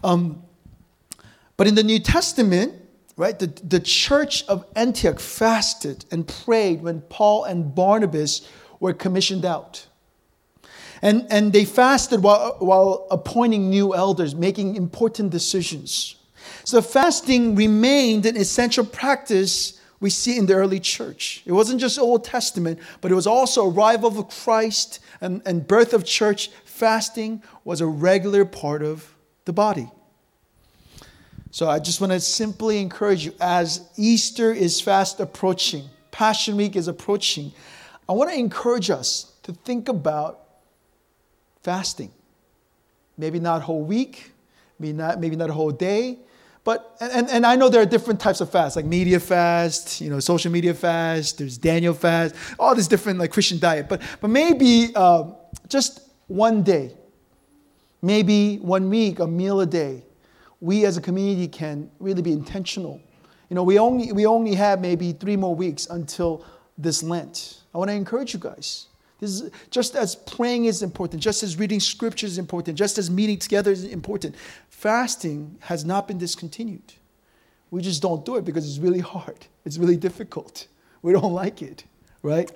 Um, 0.02 0.42
but 1.56 1.66
in 1.66 1.74
the 1.74 1.82
New 1.82 1.98
Testament, 1.98 2.74
right, 3.16 3.38
the, 3.38 3.46
the 3.46 3.80
church 3.80 4.44
of 4.46 4.64
Antioch 4.76 5.20
fasted 5.20 6.04
and 6.10 6.26
prayed 6.26 6.82
when 6.82 7.00
Paul 7.02 7.44
and 7.44 7.74
Barnabas 7.74 8.48
were 8.80 8.94
commissioned 8.94 9.44
out. 9.44 9.86
And, 11.02 11.26
and 11.30 11.52
they 11.52 11.64
fasted 11.64 12.22
while, 12.22 12.56
while 12.58 13.06
appointing 13.10 13.70
new 13.70 13.94
elders, 13.94 14.34
making 14.34 14.76
important 14.76 15.30
decisions. 15.30 16.16
So 16.64 16.82
fasting 16.82 17.54
remained 17.54 18.26
an 18.26 18.36
essential 18.36 18.84
practice 18.84 19.80
we 20.00 20.10
see 20.10 20.36
in 20.38 20.46
the 20.46 20.54
early 20.54 20.80
church. 20.80 21.42
It 21.44 21.52
wasn't 21.52 21.80
just 21.80 21.98
Old 21.98 22.24
Testament, 22.24 22.78
but 23.00 23.10
it 23.10 23.14
was 23.14 23.26
also 23.26 23.68
arrival 23.68 24.18
of 24.18 24.28
Christ 24.28 25.00
and, 25.20 25.42
and 25.44 25.66
birth 25.66 25.92
of 25.92 26.04
church. 26.04 26.50
Fasting 26.78 27.42
was 27.64 27.80
a 27.80 27.86
regular 27.88 28.44
part 28.44 28.84
of 28.84 29.12
the 29.46 29.52
body. 29.52 29.90
So 31.50 31.68
I 31.68 31.80
just 31.80 32.00
want 32.00 32.12
to 32.12 32.20
simply 32.20 32.78
encourage 32.78 33.24
you 33.24 33.34
as 33.40 33.88
Easter 33.96 34.52
is 34.52 34.80
fast 34.80 35.18
approaching, 35.18 35.88
Passion 36.12 36.56
Week 36.56 36.76
is 36.76 36.86
approaching, 36.86 37.50
I 38.08 38.12
want 38.12 38.30
to 38.30 38.38
encourage 38.38 38.90
us 38.90 39.32
to 39.42 39.52
think 39.52 39.88
about 39.88 40.38
fasting. 41.64 42.12
Maybe 43.16 43.40
not 43.40 43.62
a 43.62 43.64
whole 43.64 43.82
week, 43.82 44.30
maybe 44.78 44.92
not, 44.92 45.18
maybe 45.18 45.34
not 45.34 45.50
a 45.50 45.54
whole 45.54 45.72
day, 45.72 46.18
but, 46.62 46.96
and, 47.00 47.28
and 47.28 47.44
I 47.44 47.56
know 47.56 47.68
there 47.68 47.82
are 47.82 47.86
different 47.86 48.20
types 48.20 48.40
of 48.40 48.52
fasts, 48.52 48.76
like 48.76 48.84
media 48.84 49.18
fast, 49.18 50.00
you 50.00 50.10
know, 50.10 50.20
social 50.20 50.52
media 50.52 50.74
fast, 50.74 51.38
there's 51.38 51.58
Daniel 51.58 51.92
fast, 51.92 52.36
all 52.56 52.76
this 52.76 52.86
different 52.86 53.18
like 53.18 53.32
Christian 53.32 53.58
diet. 53.58 53.88
But, 53.88 54.00
but 54.20 54.28
maybe 54.30 54.94
um, 54.94 55.34
just 55.68 56.07
one 56.28 56.62
day, 56.62 56.94
maybe 58.00 58.56
one 58.58 58.88
week, 58.88 59.18
a 59.18 59.26
meal 59.26 59.60
a 59.60 59.66
day, 59.66 60.04
we 60.60 60.86
as 60.86 60.96
a 60.96 61.00
community 61.00 61.48
can 61.48 61.90
really 61.98 62.22
be 62.22 62.32
intentional. 62.32 63.00
You 63.50 63.56
know, 63.56 63.62
we 63.62 63.78
only, 63.78 64.12
we 64.12 64.26
only 64.26 64.54
have 64.54 64.80
maybe 64.80 65.12
three 65.12 65.36
more 65.36 65.54
weeks 65.54 65.86
until 65.86 66.44
this 66.76 67.02
Lent. 67.02 67.62
I 67.74 67.78
want 67.78 67.90
to 67.90 67.94
encourage 67.94 68.34
you 68.34 68.40
guys. 68.40 68.86
This 69.20 69.40
is 69.40 69.50
just 69.70 69.96
as 69.96 70.14
praying 70.14 70.66
is 70.66 70.82
important, 70.82 71.20
just 71.20 71.42
as 71.42 71.58
reading 71.58 71.80
scripture 71.80 72.26
is 72.26 72.38
important, 72.38 72.78
just 72.78 72.98
as 72.98 73.10
meeting 73.10 73.38
together 73.38 73.72
is 73.72 73.84
important 73.84 74.36
fasting 74.78 75.56
has 75.58 75.84
not 75.84 76.06
been 76.06 76.18
discontinued. 76.18 76.92
We 77.72 77.82
just 77.82 78.00
don't 78.00 78.24
do 78.24 78.36
it 78.36 78.44
because 78.44 78.64
it's 78.68 78.78
really 78.78 79.00
hard. 79.00 79.46
It's 79.64 79.76
really 79.76 79.96
difficult. 79.96 80.68
We 81.02 81.12
don't 81.12 81.32
like 81.44 81.62
it, 81.62 81.82
right? 82.22 82.50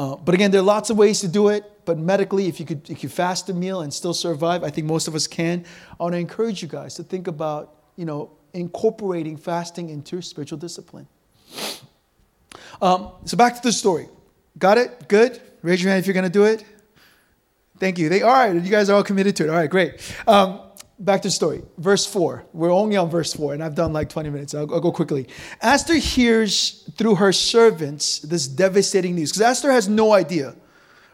Uh, 0.00 0.16
but 0.16 0.34
again, 0.34 0.50
there 0.50 0.62
are 0.62 0.64
lots 0.64 0.88
of 0.88 0.96
ways 0.96 1.20
to 1.20 1.28
do 1.28 1.48
it. 1.48 1.62
But 1.84 1.98
medically, 1.98 2.46
if 2.46 2.58
you 2.58 2.64
could, 2.64 2.88
if 2.88 3.02
you 3.02 3.10
fast 3.10 3.50
a 3.50 3.52
meal 3.52 3.82
and 3.82 3.92
still 3.92 4.14
survive, 4.14 4.64
I 4.64 4.70
think 4.70 4.86
most 4.86 5.08
of 5.08 5.14
us 5.14 5.26
can. 5.26 5.66
I 5.98 6.02
want 6.02 6.14
to 6.14 6.18
encourage 6.18 6.62
you 6.62 6.68
guys 6.68 6.94
to 6.94 7.02
think 7.02 7.26
about, 7.26 7.74
you 7.96 8.06
know, 8.06 8.30
incorporating 8.54 9.36
fasting 9.36 9.90
into 9.90 10.22
spiritual 10.22 10.56
discipline. 10.56 11.06
Um, 12.80 13.10
so 13.26 13.36
back 13.36 13.54
to 13.56 13.62
the 13.62 13.72
story. 13.72 14.08
Got 14.56 14.78
it? 14.78 15.06
Good. 15.06 15.38
Raise 15.60 15.82
your 15.82 15.90
hand 15.90 16.00
if 16.00 16.06
you're 16.06 16.14
going 16.14 16.24
to 16.24 16.30
do 16.30 16.44
it. 16.44 16.64
Thank 17.78 17.98
you. 17.98 18.08
They 18.08 18.22
all 18.22 18.32
right. 18.32 18.54
You 18.54 18.70
guys 18.70 18.88
are 18.88 18.96
all 18.96 19.04
committed 19.04 19.36
to 19.36 19.44
it. 19.44 19.50
All 19.50 19.56
right, 19.56 19.68
great. 19.68 20.00
Um, 20.26 20.62
back 21.00 21.22
to 21.22 21.28
the 21.28 21.32
story. 21.32 21.62
Verse 21.78 22.06
4. 22.06 22.44
We're 22.52 22.72
only 22.72 22.96
on 22.96 23.10
verse 23.10 23.32
4, 23.32 23.54
and 23.54 23.64
I've 23.64 23.74
done 23.74 23.92
like 23.92 24.08
20 24.08 24.30
minutes. 24.30 24.54
I'll, 24.54 24.72
I'll 24.72 24.80
go 24.80 24.92
quickly. 24.92 25.26
Esther 25.60 25.94
hears 25.94 26.88
through 26.96 27.16
her 27.16 27.32
servants 27.32 28.20
this 28.20 28.46
devastating 28.46 29.14
news 29.14 29.32
because 29.32 29.42
Esther 29.42 29.72
has 29.72 29.88
no 29.88 30.12
idea. 30.12 30.54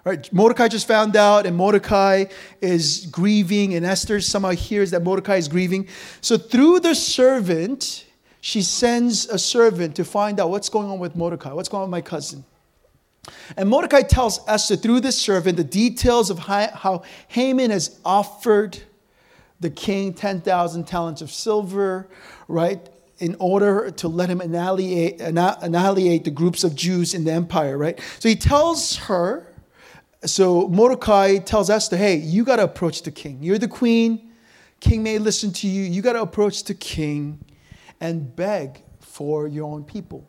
Right? 0.04 0.32
Mordecai 0.32 0.68
just 0.68 0.86
found 0.86 1.16
out, 1.16 1.46
and 1.46 1.56
Mordecai 1.56 2.26
is 2.60 3.06
grieving, 3.06 3.74
and 3.74 3.84
Esther 3.84 4.20
somehow 4.20 4.50
hears 4.50 4.92
that 4.92 5.02
Mordecai 5.02 5.36
is 5.36 5.48
grieving. 5.48 5.88
So, 6.20 6.38
through 6.38 6.78
the 6.78 6.94
servant, 6.94 8.04
she 8.40 8.62
sends 8.62 9.26
a 9.26 9.38
servant 9.38 9.96
to 9.96 10.04
find 10.04 10.38
out 10.38 10.50
what's 10.50 10.68
going 10.68 10.88
on 10.88 11.00
with 11.00 11.16
Mordecai, 11.16 11.52
what's 11.52 11.68
going 11.68 11.82
on 11.82 11.88
with 11.88 11.92
my 11.92 12.02
cousin. 12.02 12.44
And 13.56 13.68
Mordecai 13.68 14.02
tells 14.02 14.38
Esther 14.48 14.76
through 14.76 15.00
this 15.00 15.18
servant 15.18 15.56
the 15.56 15.64
details 15.64 16.30
of 16.30 16.38
how 16.38 17.02
Haman 17.26 17.72
has 17.72 17.98
offered 18.04 18.78
the 19.60 19.70
king 19.70 20.12
10,000 20.12 20.86
talents 20.86 21.22
of 21.22 21.30
silver, 21.30 22.08
right? 22.48 22.88
In 23.18 23.36
order 23.38 23.90
to 23.90 24.08
let 24.08 24.28
him 24.28 24.40
annihilate, 24.40 25.20
annihilate 25.20 26.24
the 26.24 26.30
groups 26.30 26.64
of 26.64 26.74
Jews 26.74 27.14
in 27.14 27.24
the 27.24 27.32
empire, 27.32 27.78
right? 27.78 27.98
So 28.18 28.28
he 28.28 28.36
tells 28.36 28.96
her, 28.96 29.52
so 30.24 30.68
Mordecai 30.68 31.38
tells 31.38 31.70
Esther, 31.70 31.96
hey, 31.96 32.16
you 32.16 32.44
got 32.44 32.56
to 32.56 32.64
approach 32.64 33.02
the 33.02 33.10
king. 33.10 33.42
You're 33.42 33.58
the 33.58 33.68
queen. 33.68 34.32
King 34.80 35.02
may 35.02 35.18
listen 35.18 35.52
to 35.54 35.68
you. 35.68 35.82
You 35.82 36.02
got 36.02 36.14
to 36.14 36.22
approach 36.22 36.64
the 36.64 36.74
king 36.74 37.42
and 38.00 38.34
beg 38.36 38.82
for 39.00 39.48
your 39.48 39.72
own 39.72 39.84
people. 39.84 40.28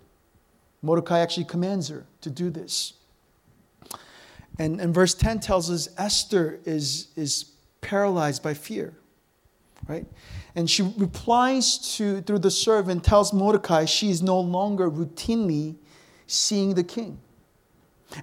Mordecai 0.81 1.19
actually 1.19 1.45
commands 1.45 1.89
her 1.89 2.05
to 2.21 2.29
do 2.29 2.49
this. 2.49 2.93
And, 4.59 4.79
and 4.79 4.93
verse 4.93 5.13
10 5.13 5.41
tells 5.41 5.69
us 5.69 5.89
Esther 5.97 6.59
is, 6.63 7.09
is 7.15 7.51
paralyzed 7.81 8.41
by 8.41 8.53
fear 8.53 8.95
right? 9.87 10.05
And 10.55 10.69
she 10.69 10.83
replies 10.97 11.77
to 11.97 12.21
through 12.21 12.39
the 12.39 12.51
servant, 12.51 13.03
tells 13.03 13.33
Mordecai 13.33 13.85
she 13.85 14.09
is 14.09 14.21
no 14.21 14.39
longer 14.39 14.89
routinely 14.89 15.75
seeing 16.25 16.73
the 16.73 16.83
king. 16.83 17.19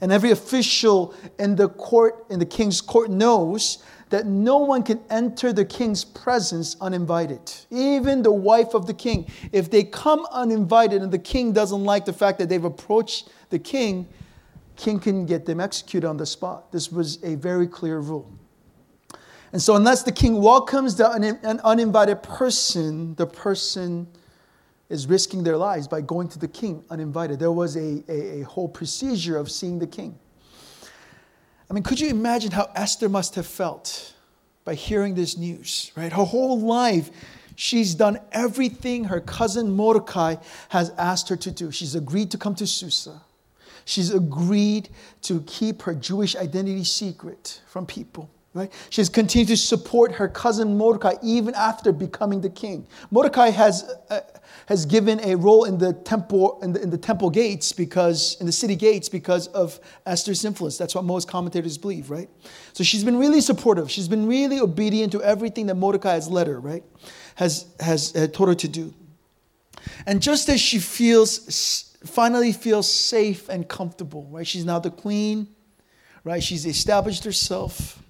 And 0.01 0.13
every 0.13 0.31
official 0.31 1.15
in 1.39 1.57
the 1.57 1.69
court, 1.69 2.25
in 2.31 2.39
the 2.39 2.47
king's 2.47 2.81
court, 2.81 3.11
knows 3.11 3.83
that 4.11 4.27
no 4.27 4.59
one 4.59 4.83
can 4.83 5.01
enter 5.11 5.53
the 5.53 5.65
king's 5.65 6.05
presence 6.05 6.77
uninvited. 6.81 7.53
Even 7.71 8.23
the 8.23 8.33
wife 8.33 8.75
of 8.75 8.87
the 8.87 8.95
king. 8.95 9.27
If 9.53 9.71
they 9.71 9.83
come 9.83 10.27
uninvited 10.31 11.03
and 11.03 11.13
the 11.13 11.19
king 11.19 11.53
doesn't 11.53 11.85
like 11.85 12.05
the 12.05 12.13
fact 12.13 12.39
that 12.39 12.49
they've 12.49 12.65
approached 12.65 13.29
the 13.51 13.59
king, 13.59 14.07
king 14.77 14.99
can 14.99 15.27
get 15.27 15.47
them 15.47 15.61
executed 15.61 16.07
on 16.07 16.17
the 16.17 16.27
spot. 16.27 16.71
This 16.73 16.91
was 16.91 17.23
a 17.25 17.35
very 17.35 17.67
clear 17.67 17.99
rule. 17.99 18.31
And 19.55 19.63
so, 19.63 19.77
unless 19.77 20.03
the 20.03 20.11
king 20.11 20.43
welcomes 20.43 20.97
the 20.97 21.09
an 21.13 21.61
uninvited 21.61 22.25
person, 22.25 23.15
the 23.15 23.25
person 23.29 24.09
is 24.89 25.07
risking 25.07 25.45
their 25.45 25.57
lives 25.57 25.87
by 25.87 26.01
going 26.01 26.27
to 26.31 26.41
the 26.41 26.49
king 26.49 26.85
uninvited. 26.91 27.39
There 27.39 27.53
was 27.53 27.77
a, 27.77 28.03
a, 28.09 28.41
a 28.41 28.43
whole 28.43 28.67
procedure 28.67 29.37
of 29.37 29.49
seeing 29.49 29.79
the 29.79 29.87
king. 29.87 30.19
I 31.71 31.73
mean, 31.73 31.85
could 31.85 32.01
you 32.01 32.09
imagine 32.09 32.51
how 32.51 32.69
Esther 32.75 33.09
must 33.09 33.37
have 33.37 33.47
felt 33.47 34.15
by 34.65 34.75
hearing 34.75 35.15
this 35.15 35.39
news, 35.39 35.93
right? 35.95 36.13
Her 36.13 36.25
whole 36.25 36.59
life, 36.59 37.11
she's 37.55 37.95
done 37.95 38.19
everything 38.33 39.05
her 39.05 39.21
cousin 39.21 39.71
Mordecai 39.71 40.35
has 40.71 40.91
asked 40.99 41.29
her 41.29 41.37
to 41.37 41.53
do. 41.53 41.71
She's 41.71 41.95
agreed 41.95 42.33
to 42.33 42.39
come 42.39 42.57
to 42.57 42.67
Susa. 42.67 43.23
She's 43.85 44.13
agreed 44.13 44.89
to 45.23 45.43
keep 45.43 45.83
her 45.83 45.95
Jewish 45.95 46.35
identity 46.35 46.83
secret 46.83 47.61
from 47.69 47.87
people. 47.87 48.31
Right? 48.55 48.73
She 48.89 49.01
has 49.01 49.09
continued 49.09 49.49
to 49.49 49.57
support 49.57 50.13
her 50.13 50.29
cousin 50.29 50.79
Mordecai 50.79 51.15
even 51.25 51.55
after 51.57 51.91
becoming 51.91 52.41
the 52.41 52.49
king. 52.49 52.87
Mordecai 53.11 53.51
has, 53.51 53.83
uh, 54.09 54.21
has 54.67 54.87
given 54.87 55.19
a 55.25 55.35
role 55.35 55.65
in 55.65 55.77
the 55.77 55.93
temple 55.93 56.61
in 56.63 56.73
the, 56.73 56.81
in 56.81 56.91
the 56.91 56.97
temple 56.97 57.31
gates 57.31 57.73
because 57.73 58.37
in 58.39 58.47
the 58.47 58.53
city 58.53 58.77
gates 58.77 59.09
because 59.09 59.49
of 59.49 59.81
Esther's 60.07 60.45
influence. 60.45 60.79
That's 60.79 60.95
what 60.95 61.05
most 61.05 61.27
commentators 61.27 61.77
believe, 61.77 62.11
right? 62.11 62.31
So 62.75 62.85
she's 62.85 63.03
been 63.03 63.17
really 63.17 63.41
supportive. 63.41 63.91
She's 63.91 64.07
been 64.07 64.29
really 64.29 64.61
obedient 64.61 65.11
to 65.13 65.23
everything 65.23 65.67
that 65.67 65.75
Mordecai 65.75 66.15
has 66.15 66.29
led 66.29 66.47
her, 66.47 66.61
right? 66.61 66.85
Has 67.35 67.67
has 67.81 68.15
uh, 68.15 68.29
told 68.29 68.51
her 68.51 68.55
to 68.55 68.69
do. 68.69 68.95
And 70.07 70.23
just 70.23 70.49
as 70.49 70.61
she 70.61 70.79
feels 70.79 71.93
finally 72.05 72.53
feels 72.53 72.89
safe 72.89 73.49
and 73.49 73.69
comfortable, 73.69 74.29
right? 74.31 74.47
She's 74.47 74.65
now 74.65 74.79
the 74.79 74.91
queen, 74.91 75.49
right? 76.23 76.41
She's 76.41 76.67
established 76.67 77.25
herself 77.25 78.01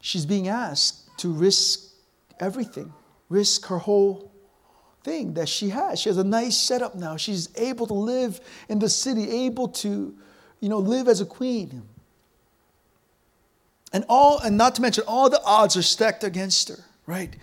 she's 0.00 0.26
being 0.26 0.48
asked 0.48 1.16
to 1.18 1.32
risk 1.32 1.80
everything, 2.38 2.92
risk 3.28 3.66
her 3.66 3.78
whole 3.78 4.30
thing 5.02 5.34
that 5.34 5.48
she 5.48 5.70
has. 5.70 6.00
She 6.00 6.08
has 6.08 6.18
a 6.18 6.24
nice 6.24 6.56
setup 6.56 6.94
now. 6.94 7.16
She's 7.16 7.48
able 7.56 7.86
to 7.86 7.94
live 7.94 8.40
in 8.68 8.78
the 8.78 8.88
city, 8.88 9.30
able 9.46 9.68
to, 9.68 10.14
you 10.60 10.68
know, 10.68 10.78
live 10.78 11.08
as 11.08 11.20
a 11.20 11.26
queen. 11.26 11.82
And 13.92 14.04
all, 14.08 14.38
and 14.38 14.56
not 14.56 14.76
to 14.76 14.82
mention, 14.82 15.04
all 15.06 15.28
the 15.28 15.42
odds 15.44 15.76
are 15.76 15.82
stacked 15.82 16.22
against 16.22 16.68
her, 16.68 16.84
right? 17.06 17.34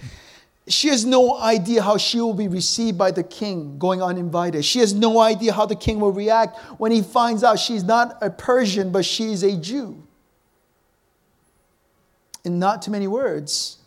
She 0.67 0.89
has 0.89 1.06
no 1.06 1.38
idea 1.38 1.82
how 1.82 1.98
she 1.98 2.20
will 2.20 2.34
be 2.34 2.48
received 2.48 2.98
by 2.98 3.12
the 3.12 3.24
king 3.24 3.78
going 3.78 4.02
uninvited. 4.02 4.65
She 4.65 4.80
has 4.80 4.93
no 4.93 5.20
idea 5.20 5.54
how 5.54 5.65
the 5.65 5.76
king 5.76 6.00
will 6.00 6.12
react 6.12 6.58
when 6.80 6.91
he 6.91 7.02
finds 7.02 7.43
out 7.43 7.60
she's 7.60 7.84
not 7.84 8.17
a 8.22 8.30
Persian, 8.30 8.91
but 8.91 9.06
she's 9.06 9.43
a 9.43 9.58
Jew 9.58 10.07
in 12.48 12.60
not 12.60 12.82
too 12.82 12.92
many 12.92 13.08
words, 13.08 13.78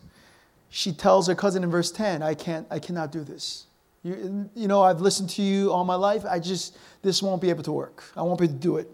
she 0.68 0.92
tells 0.92 1.27
her 1.27 1.35
cousin 1.35 1.64
in 1.64 1.70
verse 1.70 1.90
10, 1.90 2.23
I 2.23 2.35
can't, 2.35 2.66
I 2.70 2.79
cannot 2.79 3.11
do 3.11 3.25
this. 3.25 3.66
You, 4.03 4.51
you 4.55 4.68
know, 4.68 4.83
I've 4.83 5.01
listened 5.01 5.31
to 5.31 5.42
you 5.42 5.73
all 5.73 5.85
my 5.85 5.94
life. 5.94 6.25
I 6.29 6.38
just, 6.38 6.77
this 7.03 7.23
won't 7.23 7.40
be 7.40 7.49
able 7.49 7.62
to 7.64 7.73
work. 7.73 8.05
I 8.14 8.23
won't 8.23 8.38
be 8.38 8.44
able 8.44 8.55
to 8.55 8.61
do 8.61 8.77
it. 8.77 8.88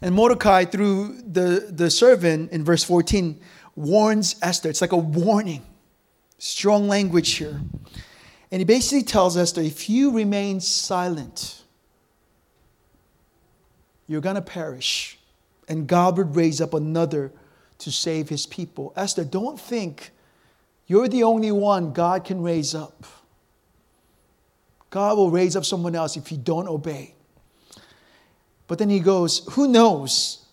And 0.00 0.14
Mordecai, 0.14 0.64
through 0.64 1.20
the, 1.22 1.68
the 1.70 1.90
servant 1.90 2.50
in 2.50 2.64
verse 2.64 2.84
14, 2.84 3.38
warns 3.76 4.36
Esther. 4.40 4.70
It's 4.70 4.80
like 4.80 4.92
a 4.92 4.96
warning. 4.96 5.62
Strong 6.38 6.88
language 6.88 7.34
here. 7.34 7.60
And 8.50 8.60
he 8.60 8.64
basically 8.64 9.02
tells 9.02 9.36
Esther 9.36 9.60
if 9.60 9.90
you 9.90 10.10
remain 10.10 10.60
silent, 10.60 11.62
you're 14.06 14.22
going 14.22 14.36
to 14.36 14.42
perish. 14.42 15.18
And 15.68 15.86
God 15.86 16.16
would 16.16 16.34
raise 16.34 16.62
up 16.62 16.72
another 16.72 17.30
to 17.78 17.92
save 17.92 18.28
his 18.28 18.46
people. 18.46 18.92
Esther, 18.96 19.24
don't 19.24 19.58
think 19.58 20.10
you're 20.86 21.08
the 21.08 21.22
only 21.22 21.52
one 21.52 21.92
God 21.92 22.24
can 22.24 22.42
raise 22.42 22.74
up. 22.74 23.04
God 24.90 25.18
will 25.18 25.30
raise 25.30 25.54
up 25.54 25.64
someone 25.64 25.94
else 25.94 26.16
if 26.16 26.32
you 26.32 26.38
don't 26.38 26.66
obey. 26.66 27.14
But 28.66 28.78
then 28.78 28.88
he 28.88 29.00
goes, 29.00 29.46
Who 29.52 29.68
knows? 29.68 30.44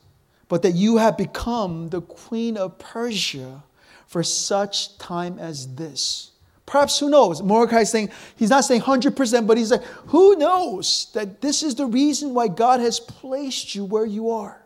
But 0.48 0.62
that 0.62 0.76
you 0.76 0.98
have 0.98 1.18
become 1.18 1.90
the 1.90 2.02
queen 2.02 2.58
of 2.58 2.78
Persia 2.78 3.64
for 4.06 4.22
such 4.24 4.98
time 4.98 5.40
as 5.40 5.76
this. 5.76 6.32
Perhaps 6.66 7.00
who 7.00 7.10
knows? 7.10 7.42
Mordecai 7.42 7.82
is 7.82 7.92
saying, 7.92 8.10
he's 8.36 8.50
not 8.50 8.66
saying 8.66 8.82
100%, 8.82 9.46
but 9.46 9.58
he's 9.58 9.72
like, 9.72 9.84
who 9.84 10.36
knows 10.36 11.12
that 11.14 11.42
this 11.42 11.62
is 11.62 11.76
the 11.76 11.86
reason 11.86 12.34
why 12.34 12.48
God 12.48 12.80
has 12.80 13.00
placed 13.00 13.76
you 13.76 13.86
where 13.86 14.06
you 14.06 14.32
are? 14.32 14.65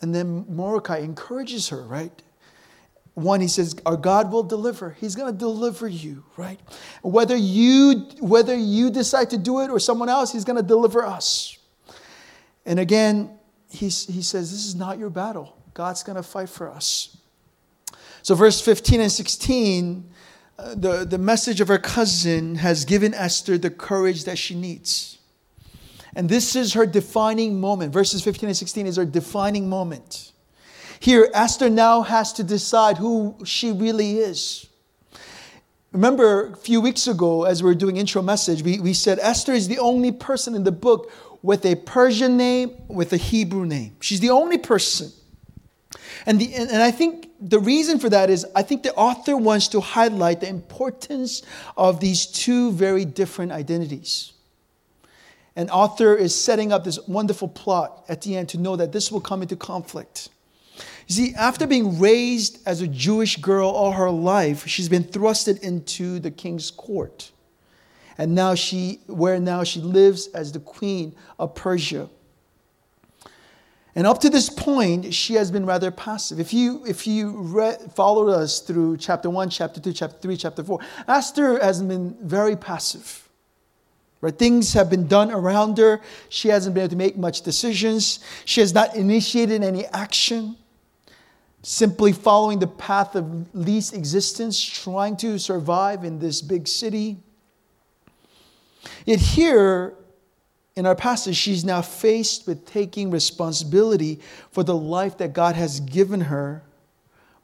And 0.00 0.14
then 0.14 0.44
Mordecai 0.48 0.98
encourages 0.98 1.68
her, 1.70 1.82
right? 1.82 2.22
One, 3.14 3.40
he 3.40 3.48
says, 3.48 3.74
Our 3.86 3.96
God 3.96 4.30
will 4.30 4.42
deliver. 4.42 4.90
He's 5.00 5.16
going 5.16 5.32
to 5.32 5.38
deliver 5.38 5.88
you, 5.88 6.24
right? 6.36 6.60
Whether 7.02 7.36
you, 7.36 8.08
whether 8.20 8.54
you 8.54 8.90
decide 8.90 9.30
to 9.30 9.38
do 9.38 9.60
it 9.60 9.70
or 9.70 9.78
someone 9.78 10.10
else, 10.10 10.32
He's 10.32 10.44
going 10.44 10.58
to 10.58 10.62
deliver 10.62 11.04
us. 11.04 11.56
And 12.66 12.78
again, 12.78 13.38
he, 13.70 13.86
he 13.86 14.22
says, 14.22 14.50
This 14.50 14.66
is 14.66 14.74
not 14.74 14.98
your 14.98 15.08
battle. 15.08 15.56
God's 15.72 16.02
going 16.02 16.16
to 16.16 16.22
fight 16.22 16.50
for 16.50 16.70
us. 16.70 17.16
So, 18.22 18.34
verse 18.34 18.60
15 18.60 19.00
and 19.00 19.12
16, 19.12 20.10
uh, 20.58 20.74
the, 20.74 21.04
the 21.04 21.18
message 21.18 21.60
of 21.60 21.68
her 21.68 21.78
cousin 21.78 22.56
has 22.56 22.84
given 22.84 23.14
Esther 23.14 23.56
the 23.56 23.70
courage 23.70 24.24
that 24.24 24.36
she 24.36 24.54
needs. 24.54 25.15
And 26.16 26.30
this 26.30 26.56
is 26.56 26.72
her 26.72 26.86
defining 26.86 27.60
moment. 27.60 27.92
Verses 27.92 28.24
15 28.24 28.48
and 28.48 28.56
16 28.56 28.86
is 28.86 28.96
her 28.96 29.04
defining 29.04 29.68
moment. 29.68 30.32
Here, 30.98 31.28
Esther 31.34 31.68
now 31.68 32.00
has 32.00 32.32
to 32.32 32.42
decide 32.42 32.96
who 32.96 33.36
she 33.44 33.70
really 33.70 34.18
is. 34.18 34.66
Remember, 35.92 36.54
a 36.54 36.56
few 36.56 36.80
weeks 36.80 37.06
ago, 37.06 37.44
as 37.44 37.62
we 37.62 37.68
were 37.68 37.74
doing 37.74 37.98
intro 37.98 38.22
message, 38.22 38.62
we, 38.62 38.80
we 38.80 38.94
said 38.94 39.18
Esther 39.20 39.52
is 39.52 39.68
the 39.68 39.78
only 39.78 40.10
person 40.10 40.54
in 40.54 40.64
the 40.64 40.72
book 40.72 41.12
with 41.42 41.66
a 41.66 41.74
Persian 41.74 42.38
name, 42.38 42.70
with 42.88 43.12
a 43.12 43.18
Hebrew 43.18 43.66
name. 43.66 43.96
She's 44.00 44.20
the 44.20 44.30
only 44.30 44.56
person. 44.56 45.12
And, 46.24 46.40
the, 46.40 46.54
and 46.54 46.82
I 46.82 46.92
think 46.92 47.28
the 47.40 47.58
reason 47.58 47.98
for 47.98 48.08
that 48.08 48.30
is 48.30 48.46
I 48.54 48.62
think 48.62 48.84
the 48.84 48.94
author 48.94 49.36
wants 49.36 49.68
to 49.68 49.80
highlight 49.80 50.40
the 50.40 50.48
importance 50.48 51.42
of 51.76 52.00
these 52.00 52.24
two 52.24 52.72
very 52.72 53.04
different 53.04 53.52
identities 53.52 54.32
an 55.56 55.70
author 55.70 56.14
is 56.14 56.34
setting 56.34 56.70
up 56.70 56.84
this 56.84 56.98
wonderful 57.08 57.48
plot 57.48 58.04
at 58.08 58.22
the 58.22 58.36
end 58.36 58.50
to 58.50 58.58
know 58.58 58.76
that 58.76 58.92
this 58.92 59.10
will 59.10 59.22
come 59.22 59.40
into 59.40 59.56
conflict. 59.56 60.28
You 61.08 61.14
see, 61.14 61.34
after 61.34 61.66
being 61.66 61.98
raised 61.98 62.58
as 62.66 62.82
a 62.82 62.86
Jewish 62.86 63.36
girl 63.36 63.70
all 63.70 63.92
her 63.92 64.10
life, 64.10 64.66
she's 64.66 64.88
been 64.88 65.04
thrusted 65.04 65.60
into 65.60 66.18
the 66.18 66.30
king's 66.30 66.70
court. 66.70 67.32
And 68.18 68.34
now 68.34 68.54
she, 68.54 69.00
where 69.06 69.38
now 69.38 69.64
she 69.64 69.80
lives 69.80 70.26
as 70.28 70.52
the 70.52 70.60
queen 70.60 71.14
of 71.38 71.54
Persia. 71.54 72.08
And 73.94 74.06
up 74.06 74.20
to 74.20 74.30
this 74.30 74.50
point, 74.50 75.14
she 75.14 75.34
has 75.34 75.50
been 75.50 75.64
rather 75.64 75.90
passive. 75.90 76.38
If 76.38 76.52
you, 76.52 76.84
if 76.86 77.06
you 77.06 77.30
read, 77.30 77.80
followed 77.92 78.30
us 78.30 78.60
through 78.60 78.98
chapter 78.98 79.30
1, 79.30 79.48
chapter 79.48 79.80
2, 79.80 79.92
chapter 79.94 80.18
3, 80.18 80.36
chapter 80.36 80.62
4, 80.62 80.80
Esther 81.08 81.58
has 81.62 81.80
been 81.82 82.14
very 82.20 82.56
passive. 82.56 83.25
Things 84.30 84.72
have 84.72 84.90
been 84.90 85.06
done 85.06 85.30
around 85.30 85.78
her. 85.78 86.00
She 86.28 86.48
hasn't 86.48 86.74
been 86.74 86.82
able 86.82 86.90
to 86.90 86.96
make 86.96 87.16
much 87.16 87.42
decisions. 87.42 88.20
She 88.44 88.60
has 88.60 88.72
not 88.74 88.94
initiated 88.96 89.62
any 89.62 89.86
action. 89.86 90.56
Simply 91.62 92.12
following 92.12 92.58
the 92.58 92.66
path 92.66 93.16
of 93.16 93.54
least 93.54 93.94
existence, 93.94 94.62
trying 94.62 95.16
to 95.18 95.38
survive 95.38 96.04
in 96.04 96.18
this 96.18 96.40
big 96.40 96.68
city. 96.68 97.18
Yet 99.04 99.18
here 99.18 99.94
in 100.76 100.86
our 100.86 100.94
passage, 100.94 101.36
she's 101.36 101.64
now 101.64 101.80
faced 101.82 102.46
with 102.46 102.66
taking 102.66 103.10
responsibility 103.10 104.20
for 104.50 104.62
the 104.62 104.76
life 104.76 105.16
that 105.18 105.32
God 105.32 105.54
has 105.54 105.80
given 105.80 106.22
her 106.22 106.62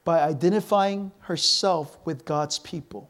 by 0.05 0.21
identifying 0.21 1.13
herself 1.21 1.97
with 2.05 2.25
God's 2.25 2.59
people. 2.59 3.09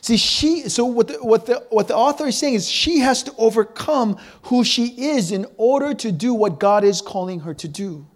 See, 0.00 0.16
she, 0.16 0.68
so 0.68 0.84
what 0.84 1.08
the, 1.08 1.14
what, 1.14 1.46
the, 1.46 1.64
what 1.70 1.86
the 1.86 1.96
author 1.96 2.26
is 2.26 2.36
saying 2.36 2.54
is 2.54 2.68
she 2.68 2.98
has 2.98 3.22
to 3.22 3.34
overcome 3.38 4.18
who 4.42 4.64
she 4.64 4.86
is 5.10 5.30
in 5.30 5.46
order 5.56 5.94
to 5.94 6.10
do 6.10 6.34
what 6.34 6.58
God 6.58 6.82
is 6.82 7.00
calling 7.00 7.40
her 7.40 7.54
to 7.54 7.68
do. 7.68 8.06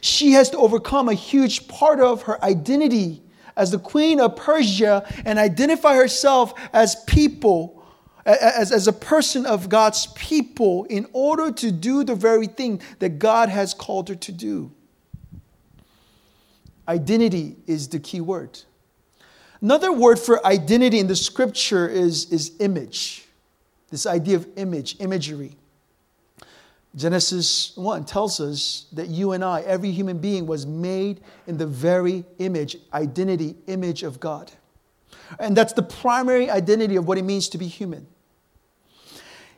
She 0.00 0.32
has 0.32 0.50
to 0.50 0.58
overcome 0.58 1.08
a 1.08 1.14
huge 1.14 1.68
part 1.68 2.00
of 2.00 2.22
her 2.22 2.42
identity 2.44 3.22
as 3.56 3.70
the 3.70 3.78
queen 3.78 4.20
of 4.20 4.36
Persia 4.36 5.06
and 5.24 5.38
identify 5.38 5.94
herself 5.94 6.52
as 6.72 6.96
people, 7.04 7.84
as, 8.24 8.72
as 8.72 8.88
a 8.88 8.92
person 8.92 9.46
of 9.46 9.68
God's 9.68 10.08
people, 10.08 10.84
in 10.84 11.06
order 11.12 11.52
to 11.52 11.70
do 11.70 12.02
the 12.02 12.14
very 12.14 12.46
thing 12.46 12.80
that 12.98 13.18
God 13.18 13.48
has 13.48 13.72
called 13.72 14.08
her 14.08 14.14
to 14.16 14.32
do. 14.32 14.72
Identity 16.88 17.56
is 17.66 17.88
the 17.88 18.00
key 18.00 18.20
word. 18.20 18.58
Another 19.60 19.92
word 19.92 20.18
for 20.18 20.44
identity 20.46 20.98
in 20.98 21.06
the 21.06 21.16
scripture 21.16 21.88
is, 21.88 22.30
is 22.32 22.52
image. 22.60 23.26
This 23.90 24.06
idea 24.06 24.36
of 24.36 24.46
image, 24.56 24.96
imagery. 25.00 25.56
Genesis 26.96 27.76
1 27.76 28.04
tells 28.04 28.40
us 28.40 28.86
that 28.92 29.08
you 29.08 29.32
and 29.32 29.44
I, 29.44 29.60
every 29.60 29.90
human 29.90 30.18
being, 30.18 30.46
was 30.46 30.66
made 30.66 31.20
in 31.46 31.56
the 31.56 31.66
very 31.66 32.24
image, 32.38 32.76
identity, 32.92 33.54
image 33.66 34.02
of 34.02 34.18
God. 34.18 34.50
And 35.38 35.56
that's 35.56 35.72
the 35.72 35.82
primary 35.82 36.50
identity 36.50 36.96
of 36.96 37.06
what 37.06 37.18
it 37.18 37.22
means 37.22 37.48
to 37.50 37.58
be 37.58 37.66
human. 37.66 38.06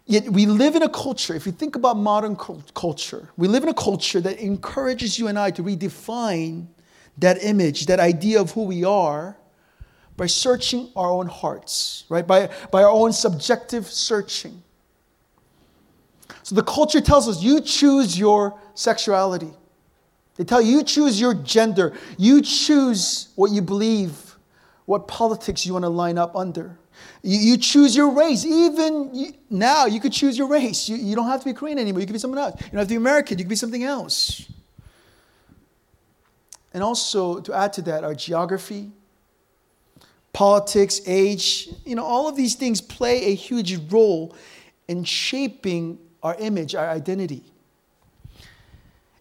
Yet 0.05 0.29
we 0.31 0.47
live 0.47 0.75
in 0.75 0.83
a 0.83 0.89
culture, 0.89 1.35
if 1.35 1.47
you 1.47 1.53
think 1.53 1.77
about 1.77 1.97
modern 1.97 2.37
culture, 2.37 3.31
we 3.37 3.49
live 3.49 3.63
in 3.63 3.69
a 3.69 3.75
culture 3.75 4.21
that 4.21 4.39
encourages 4.39 5.19
you 5.19 5.29
and 5.29 5.39
I 5.39 5.53
to 5.53 5.63
redefine 5.63 6.67
that 7.19 7.43
image, 7.43 7.87
that 7.87 8.01
idea 8.01 8.41
of 8.41 8.51
who 8.51 8.65
we 8.65 8.85
are, 8.85 9.37
by 10.17 10.27
searching 10.27 10.91
our 10.95 11.11
own 11.11 11.27
hearts, 11.27 12.05
right? 12.09 12.27
By, 12.27 12.51
by 12.71 12.83
our 12.83 12.91
own 12.91 13.13
subjective 13.13 13.87
searching. 13.87 14.63
So 16.43 16.55
the 16.55 16.63
culture 16.63 17.01
tells 17.01 17.29
us 17.29 17.43
you 17.43 17.61
choose 17.61 18.19
your 18.19 18.59
sexuality. 18.75 19.51
They 20.37 20.45
tell 20.45 20.61
you 20.61 20.79
you 20.79 20.85
choose 20.85 21.21
your 21.21 21.35
gender. 21.35 21.93
You 22.19 22.43
choose 22.43 23.29
what 23.37 23.51
you 23.51 23.63
believe, 23.63 24.37
what 24.87 25.07
politics 25.07 25.65
you 25.67 25.73
want 25.73 25.85
to 25.85 25.89
line 25.89 26.19
up 26.19 26.35
under. 26.35 26.79
You, 27.23 27.39
you 27.39 27.57
choose 27.57 27.95
your 27.95 28.11
race. 28.11 28.45
Even 28.45 29.15
you, 29.15 29.33
now, 29.51 29.87
you 29.87 30.01
could 30.01 30.13
choose 30.13 30.37
your 30.37 30.49
race. 30.49 30.89
You, 30.89 30.97
you 30.97 31.15
don't 31.15 31.27
have 31.27 31.41
to 31.41 31.47
be 31.47 31.53
Korean 31.53 31.79
anymore. 31.79 32.01
You 32.01 32.07
could 32.07 32.15
be 32.15 32.19
someone 32.19 32.39
else. 32.39 32.61
You 32.61 32.71
don't 32.71 32.79
have 32.79 32.89
to 32.89 32.93
be 32.93 32.97
American. 32.97 33.39
You 33.39 33.45
could 33.45 33.51
be 33.51 33.57
something 33.57 33.85
else. 33.85 34.49
And 36.75 36.83
also, 36.83 37.41
to 37.41 37.53
add 37.55 37.73
to 37.75 37.83
that, 37.83 38.03
our 38.03 38.15
geography, 38.15 38.91
politics, 40.33 41.01
age, 41.07 41.69
you 41.85 41.95
know, 41.95 42.05
all 42.05 42.29
of 42.29 42.37
these 42.37 42.55
things 42.55 42.81
play 42.81 43.27
a 43.27 43.35
huge 43.35 43.77
role 43.93 44.35
in 44.89 45.05
shaping 45.05 45.99
our 46.23 46.35
image, 46.37 46.75
our 46.75 46.89
identity. 46.89 47.45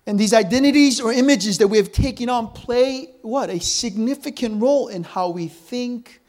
And 0.08 0.20
these 0.20 0.34
identities 0.34 1.00
or 1.00 1.14
images 1.14 1.58
that 1.60 1.68
we 1.68 1.78
have 1.78 1.92
taken 1.92 2.30
on 2.30 2.48
play 2.50 3.14
what? 3.22 3.50
A 3.50 3.60
significant 3.60 4.62
role 4.62 4.88
in 4.88 5.04
how 5.04 5.30
we 5.30 5.48
think, 5.48 6.22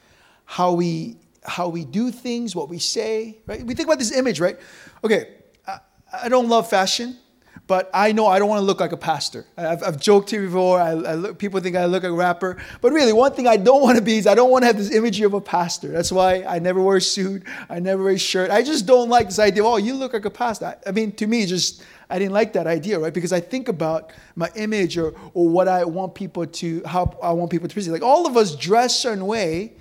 how 0.44 0.72
we 0.72 1.16
how 1.44 1.68
we 1.68 1.84
do 1.84 2.12
things, 2.12 2.54
what 2.54 2.68
we 2.68 2.78
say, 2.78 3.38
right? 3.46 3.66
We 3.66 3.74
think 3.74 3.88
about 3.88 3.98
this 3.98 4.12
image, 4.12 4.38
right? 4.38 4.56
Okay, 5.02 5.34
I, 5.66 5.78
I 6.24 6.28
don't 6.28 6.48
love 6.48 6.70
fashion 6.70 7.18
but 7.66 7.90
I 7.94 8.12
know 8.12 8.26
I 8.26 8.38
don't 8.38 8.48
want 8.48 8.60
to 8.60 8.64
look 8.64 8.80
like 8.80 8.92
a 8.92 8.96
pastor. 8.96 9.46
I've, 9.56 9.82
I've 9.82 10.00
joked 10.00 10.30
here 10.30 10.42
before. 10.42 10.80
I, 10.80 10.90
I 10.90 11.14
look, 11.14 11.38
people 11.38 11.60
think 11.60 11.76
I 11.76 11.84
look 11.86 12.02
like 12.02 12.10
a 12.10 12.14
rapper. 12.14 12.56
But 12.80 12.92
really, 12.92 13.12
one 13.12 13.32
thing 13.32 13.46
I 13.46 13.56
don't 13.56 13.82
want 13.82 13.96
to 13.96 14.02
be 14.02 14.18
is 14.18 14.26
I 14.26 14.34
don't 14.34 14.50
want 14.50 14.62
to 14.62 14.66
have 14.66 14.76
this 14.76 14.92
imagery 14.92 15.24
of 15.24 15.34
a 15.34 15.40
pastor. 15.40 15.88
That's 15.88 16.10
why 16.10 16.42
I 16.42 16.58
never 16.58 16.82
wear 16.82 16.96
a 16.96 17.00
suit. 17.00 17.44
I 17.70 17.78
never 17.78 18.02
wear 18.02 18.14
a 18.14 18.18
shirt. 18.18 18.50
I 18.50 18.62
just 18.62 18.84
don't 18.84 19.08
like 19.08 19.28
this 19.28 19.38
idea 19.38 19.62
of, 19.62 19.68
oh, 19.68 19.76
you 19.76 19.94
look 19.94 20.12
like 20.12 20.24
a 20.24 20.30
pastor. 20.30 20.66
I, 20.66 20.88
I 20.88 20.92
mean, 20.92 21.12
to 21.12 21.26
me, 21.26 21.46
just, 21.46 21.82
I 22.10 22.18
didn't 22.18 22.32
like 22.32 22.52
that 22.54 22.66
idea, 22.66 22.98
right? 22.98 23.14
Because 23.14 23.32
I 23.32 23.40
think 23.40 23.68
about 23.68 24.12
my 24.34 24.50
image 24.56 24.98
or, 24.98 25.14
or 25.32 25.48
what 25.48 25.68
I 25.68 25.84
want 25.84 26.14
people 26.14 26.46
to, 26.46 26.82
how 26.84 27.16
I 27.22 27.32
want 27.32 27.50
people 27.50 27.68
to 27.68 27.74
perceive. 27.74 27.92
Like 27.92 28.02
all 28.02 28.26
of 28.26 28.36
us 28.36 28.56
dress 28.56 28.96
a 28.96 28.98
certain 28.98 29.26
way 29.26 29.74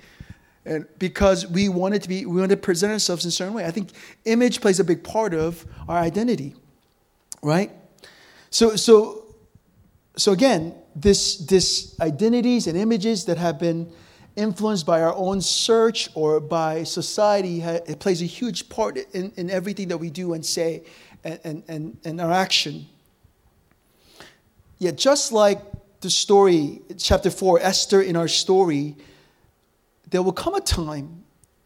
and 0.64 0.86
because 0.98 1.46
we 1.46 1.68
wanted 1.68 2.02
to 2.02 2.08
be, 2.08 2.24
we 2.24 2.40
wanted 2.40 2.56
to 2.56 2.62
present 2.62 2.92
ourselves 2.92 3.24
in 3.24 3.30
a 3.30 3.32
certain 3.32 3.54
way. 3.54 3.64
I 3.64 3.70
think 3.70 3.90
image 4.24 4.60
plays 4.60 4.78
a 4.78 4.84
big 4.84 5.02
part 5.02 5.34
of 5.34 5.66
our 5.88 5.98
identity, 5.98 6.54
right? 7.42 7.70
So, 8.50 8.76
so, 8.76 9.34
so 10.16 10.32
again, 10.32 10.74
this, 10.94 11.38
this 11.38 11.98
identities 12.00 12.66
and 12.66 12.76
images 12.76 13.24
that 13.26 13.38
have 13.38 13.58
been 13.58 13.92
influenced 14.36 14.86
by 14.86 15.02
our 15.02 15.14
own 15.14 15.40
search 15.40 16.08
or 16.14 16.40
by 16.40 16.84
society, 16.84 17.60
it 17.62 17.98
plays 17.98 18.22
a 18.22 18.26
huge 18.26 18.68
part 18.68 18.96
in, 19.12 19.32
in 19.36 19.50
everything 19.50 19.88
that 19.88 19.98
we 19.98 20.10
do 20.10 20.32
and 20.32 20.44
say 20.44 20.84
and, 21.24 21.62
and, 21.68 21.98
and, 22.04 22.20
our 22.20 22.32
action. 22.32 22.86
Yet, 24.78 24.96
just 24.96 25.32
like 25.32 25.60
the 26.00 26.10
story, 26.10 26.80
chapter 26.98 27.30
4, 27.30 27.60
Esther 27.60 28.02
in 28.02 28.16
our 28.16 28.26
story, 28.28 28.96
there 30.10 30.22
will 30.22 30.32
come 30.32 30.54
a 30.54 30.60
time 30.60 31.24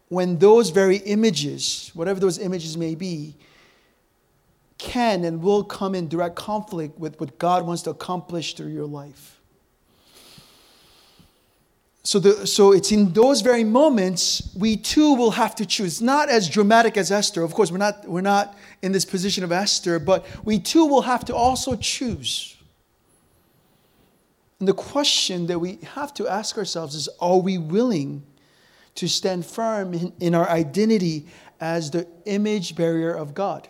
when 0.09 0.37
those 0.37 0.69
very 0.69 0.97
images, 0.97 1.91
whatever 1.93 2.19
those 2.19 2.37
images 2.37 2.77
may 2.77 2.95
be, 2.95 3.35
can 4.77 5.23
and 5.23 5.41
will 5.41 5.63
come 5.63 5.95
in 5.95 6.07
direct 6.07 6.35
conflict 6.35 6.99
with 6.99 7.19
what 7.19 7.37
God 7.39 7.65
wants 7.65 7.83
to 7.83 7.89
accomplish 7.89 8.53
through 8.53 8.71
your 8.71 8.85
life. 8.85 9.37
So, 12.03 12.19
the, 12.19 12.47
so 12.47 12.71
it's 12.71 12.93
in 12.93 13.11
those 13.11 13.41
very 13.41 13.65
moments 13.65 14.55
we 14.57 14.77
too 14.77 15.15
will 15.15 15.31
have 15.31 15.55
to 15.55 15.65
choose. 15.65 16.01
Not 16.01 16.29
as 16.29 16.47
dramatic 16.47 16.95
as 16.95 17.11
Esther. 17.11 17.43
Of 17.43 17.53
course, 17.53 17.69
we're 17.69 17.79
not, 17.79 18.07
we're 18.07 18.21
not 18.21 18.57
in 18.81 18.93
this 18.93 19.03
position 19.03 19.43
of 19.43 19.51
Esther, 19.51 19.99
but 19.99 20.25
we 20.45 20.57
too 20.57 20.85
will 20.85 21.01
have 21.01 21.25
to 21.25 21.35
also 21.35 21.75
choose. 21.75 22.55
And 24.59 24.69
the 24.69 24.73
question 24.73 25.47
that 25.47 25.59
we 25.59 25.79
have 25.95 26.13
to 26.13 26.29
ask 26.29 26.57
ourselves 26.57 26.95
is 26.95 27.09
are 27.19 27.39
we 27.39 27.57
willing 27.57 28.23
to 28.95 29.09
stand 29.09 29.45
firm 29.45 29.93
in, 29.93 30.13
in 30.21 30.33
our 30.33 30.49
identity 30.49 31.27
as 31.59 31.91
the 31.91 32.07
image 32.25 32.75
bearer 32.75 33.11
of 33.11 33.33
God? 33.33 33.67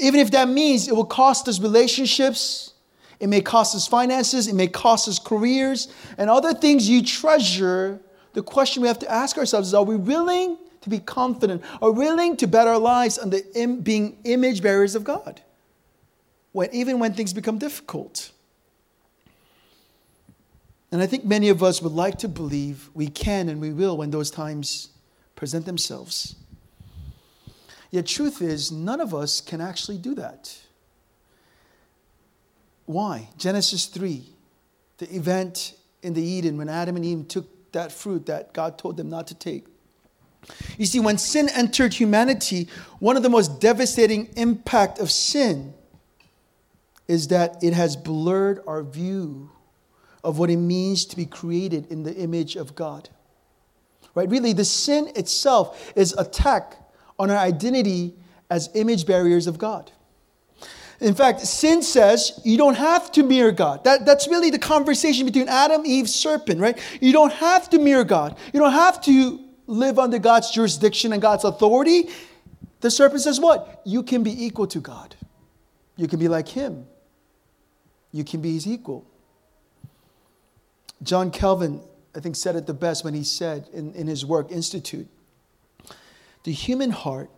Even 0.00 0.20
if 0.20 0.30
that 0.32 0.48
means 0.48 0.88
it 0.88 0.96
will 0.96 1.04
cost 1.04 1.48
us 1.48 1.60
relationships, 1.60 2.72
it 3.20 3.28
may 3.28 3.40
cost 3.40 3.74
us 3.74 3.86
finances, 3.86 4.46
it 4.48 4.54
may 4.54 4.66
cost 4.66 5.08
us 5.08 5.18
careers, 5.18 5.88
and 6.18 6.28
other 6.28 6.52
things 6.52 6.88
you 6.88 7.02
treasure, 7.02 8.00
the 8.32 8.42
question 8.42 8.82
we 8.82 8.88
have 8.88 8.98
to 8.98 9.10
ask 9.10 9.38
ourselves 9.38 9.68
is 9.68 9.74
are 9.74 9.84
we 9.84 9.96
willing 9.96 10.58
to 10.82 10.90
be 10.90 10.98
confident, 10.98 11.62
are 11.80 11.90
willing 11.90 12.36
to 12.36 12.46
bet 12.46 12.68
our 12.68 12.78
lives 12.78 13.18
on 13.18 13.30
the 13.30 13.44
Im- 13.54 13.80
being 13.80 14.18
image 14.24 14.62
bearers 14.62 14.94
of 14.94 15.04
God? 15.04 15.40
When, 16.52 16.68
even 16.72 16.98
when 16.98 17.12
things 17.14 17.32
become 17.32 17.58
difficult. 17.58 18.30
And 20.92 21.02
I 21.02 21.06
think 21.06 21.24
many 21.24 21.48
of 21.48 21.62
us 21.62 21.82
would 21.82 21.92
like 21.92 22.18
to 22.18 22.28
believe 22.28 22.90
we 22.94 23.08
can 23.08 23.48
and 23.48 23.60
we 23.60 23.72
will 23.72 23.96
when 23.96 24.10
those 24.10 24.30
times 24.30 24.90
present 25.34 25.66
themselves. 25.66 26.36
Yet, 27.96 28.04
truth 28.04 28.42
is, 28.42 28.70
none 28.70 29.00
of 29.00 29.14
us 29.14 29.40
can 29.40 29.62
actually 29.62 29.96
do 29.96 30.14
that. 30.16 30.54
Why? 32.84 33.30
Genesis 33.38 33.86
3, 33.86 34.22
the 34.98 35.16
event 35.16 35.72
in 36.02 36.12
the 36.12 36.20
Eden 36.20 36.58
when 36.58 36.68
Adam 36.68 36.96
and 36.96 37.04
Eve 37.06 37.26
took 37.26 37.72
that 37.72 37.90
fruit 37.90 38.26
that 38.26 38.52
God 38.52 38.76
told 38.76 38.98
them 38.98 39.08
not 39.08 39.28
to 39.28 39.34
take. 39.34 39.64
You 40.76 40.84
see, 40.84 41.00
when 41.00 41.16
sin 41.16 41.48
entered 41.48 41.94
humanity, 41.94 42.68
one 42.98 43.16
of 43.16 43.22
the 43.22 43.30
most 43.30 43.62
devastating 43.62 44.28
impact 44.36 44.98
of 44.98 45.10
sin 45.10 45.72
is 47.08 47.28
that 47.28 47.64
it 47.64 47.72
has 47.72 47.96
blurred 47.96 48.60
our 48.66 48.82
view 48.82 49.50
of 50.22 50.38
what 50.38 50.50
it 50.50 50.58
means 50.58 51.06
to 51.06 51.16
be 51.16 51.24
created 51.24 51.90
in 51.90 52.02
the 52.02 52.14
image 52.14 52.56
of 52.56 52.74
God. 52.74 53.08
Right? 54.14 54.28
Really, 54.28 54.52
the 54.52 54.66
sin 54.66 55.10
itself 55.16 55.94
is 55.96 56.12
attack 56.18 56.82
on 57.18 57.30
our 57.30 57.36
identity 57.36 58.14
as 58.50 58.70
image 58.74 59.06
bearers 59.06 59.46
of 59.46 59.58
God. 59.58 59.90
In 61.00 61.14
fact, 61.14 61.40
sin 61.40 61.82
says 61.82 62.40
you 62.44 62.56
don't 62.56 62.76
have 62.76 63.12
to 63.12 63.22
mirror 63.22 63.52
God. 63.52 63.84
That, 63.84 64.06
that's 64.06 64.28
really 64.28 64.50
the 64.50 64.58
conversation 64.58 65.26
between 65.26 65.48
Adam, 65.48 65.82
Eve, 65.84 66.08
serpent, 66.08 66.60
right? 66.60 66.78
You 67.00 67.12
don't 67.12 67.32
have 67.34 67.68
to 67.70 67.78
mirror 67.78 68.04
God. 68.04 68.38
You 68.52 68.60
don't 68.60 68.72
have 68.72 69.00
to 69.02 69.40
live 69.66 69.98
under 69.98 70.18
God's 70.18 70.50
jurisdiction 70.50 71.12
and 71.12 71.20
God's 71.20 71.44
authority. 71.44 72.08
The 72.80 72.90
serpent 72.90 73.22
says 73.22 73.38
what? 73.38 73.82
You 73.84 74.02
can 74.02 74.22
be 74.22 74.44
equal 74.44 74.66
to 74.68 74.80
God. 74.80 75.14
You 75.96 76.08
can 76.08 76.18
be 76.18 76.28
like 76.28 76.48
Him. 76.48 76.86
You 78.12 78.24
can 78.24 78.40
be 78.40 78.54
His 78.54 78.66
equal. 78.66 79.06
John 81.02 81.30
Calvin, 81.30 81.82
I 82.14 82.20
think, 82.20 82.36
said 82.36 82.56
it 82.56 82.66
the 82.66 82.74
best 82.74 83.04
when 83.04 83.12
he 83.12 83.22
said 83.22 83.68
in, 83.74 83.92
in 83.92 84.06
his 84.06 84.24
work, 84.24 84.50
Institute 84.50 85.08
the 86.46 86.52
human 86.52 86.90
heart 86.90 87.28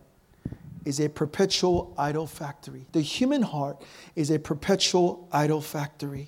is 0.85 0.99
a 0.99 1.09
perpetual 1.09 1.95
idol 1.97 2.27
factory. 2.27 2.85
The 2.91 3.01
human 3.01 3.41
heart 3.41 3.81
is 4.15 4.29
a 4.29 4.37
perpetual 4.37 5.27
idol 5.31 5.61
factory, 5.61 6.27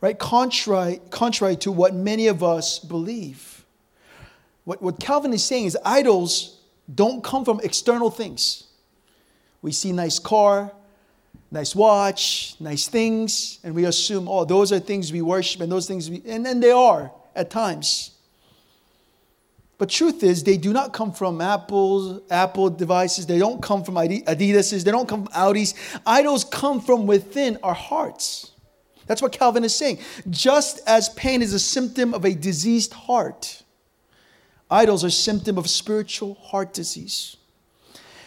right? 0.00 0.18
Contrary, 0.18 1.02
contrary 1.10 1.56
to 1.56 1.70
what 1.70 1.92
many 1.94 2.28
of 2.28 2.42
us 2.42 2.78
believe. 2.78 3.66
What, 4.64 4.80
what 4.80 4.98
Calvin 4.98 5.34
is 5.34 5.44
saying 5.44 5.66
is 5.66 5.76
idols 5.84 6.58
don't 6.92 7.22
come 7.22 7.44
from 7.44 7.60
external 7.62 8.10
things. 8.10 8.64
We 9.60 9.72
see 9.72 9.92
nice 9.92 10.18
car, 10.18 10.72
nice 11.50 11.76
watch, 11.76 12.56
nice 12.58 12.88
things, 12.88 13.58
and 13.62 13.74
we 13.74 13.84
assume, 13.84 14.26
oh, 14.26 14.46
those 14.46 14.72
are 14.72 14.80
things 14.80 15.12
we 15.12 15.20
worship 15.20 15.60
and 15.60 15.70
those 15.70 15.86
things 15.86 16.08
we, 16.08 16.22
and 16.26 16.46
then 16.46 16.60
they 16.60 16.70
are 16.70 17.12
at 17.34 17.50
times. 17.50 18.15
But 19.78 19.90
truth 19.90 20.22
is, 20.22 20.42
they 20.42 20.56
do 20.56 20.72
not 20.72 20.92
come 20.94 21.12
from 21.12 21.40
Apple's, 21.40 22.22
Apple 22.30 22.70
devices. 22.70 23.26
They 23.26 23.38
don't 23.38 23.62
come 23.62 23.84
from 23.84 23.96
Adidas's. 23.96 24.84
They 24.84 24.90
don't 24.90 25.08
come 25.08 25.26
from 25.26 25.32
Audis. 25.34 25.74
Idols 26.06 26.44
come 26.44 26.80
from 26.80 27.06
within 27.06 27.58
our 27.62 27.74
hearts. 27.74 28.52
That's 29.06 29.20
what 29.20 29.32
Calvin 29.32 29.64
is 29.64 29.74
saying. 29.74 29.98
Just 30.30 30.80
as 30.86 31.10
pain 31.10 31.42
is 31.42 31.52
a 31.52 31.58
symptom 31.58 32.14
of 32.14 32.24
a 32.24 32.34
diseased 32.34 32.92
heart, 32.92 33.62
idols 34.70 35.04
are 35.04 35.08
a 35.08 35.10
symptom 35.10 35.58
of 35.58 35.68
spiritual 35.68 36.34
heart 36.34 36.72
disease. 36.72 37.36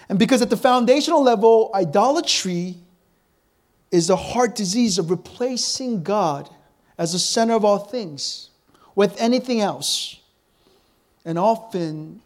And 0.07 0.17
because 0.17 0.41
at 0.41 0.49
the 0.49 0.57
foundational 0.57 1.21
level, 1.21 1.71
idolatry 1.73 2.77
is 3.91 4.07
the 4.07 4.15
heart 4.15 4.55
disease 4.55 4.99
of 4.99 5.09
replacing 5.09 6.03
God 6.03 6.49
as 6.97 7.13
the 7.13 7.19
center 7.19 7.55
of 7.55 7.65
all 7.65 7.79
things 7.79 8.51
with 8.95 9.19
anything 9.19 9.61
else. 9.61 10.18
And 11.29 11.37
often, 11.37 12.23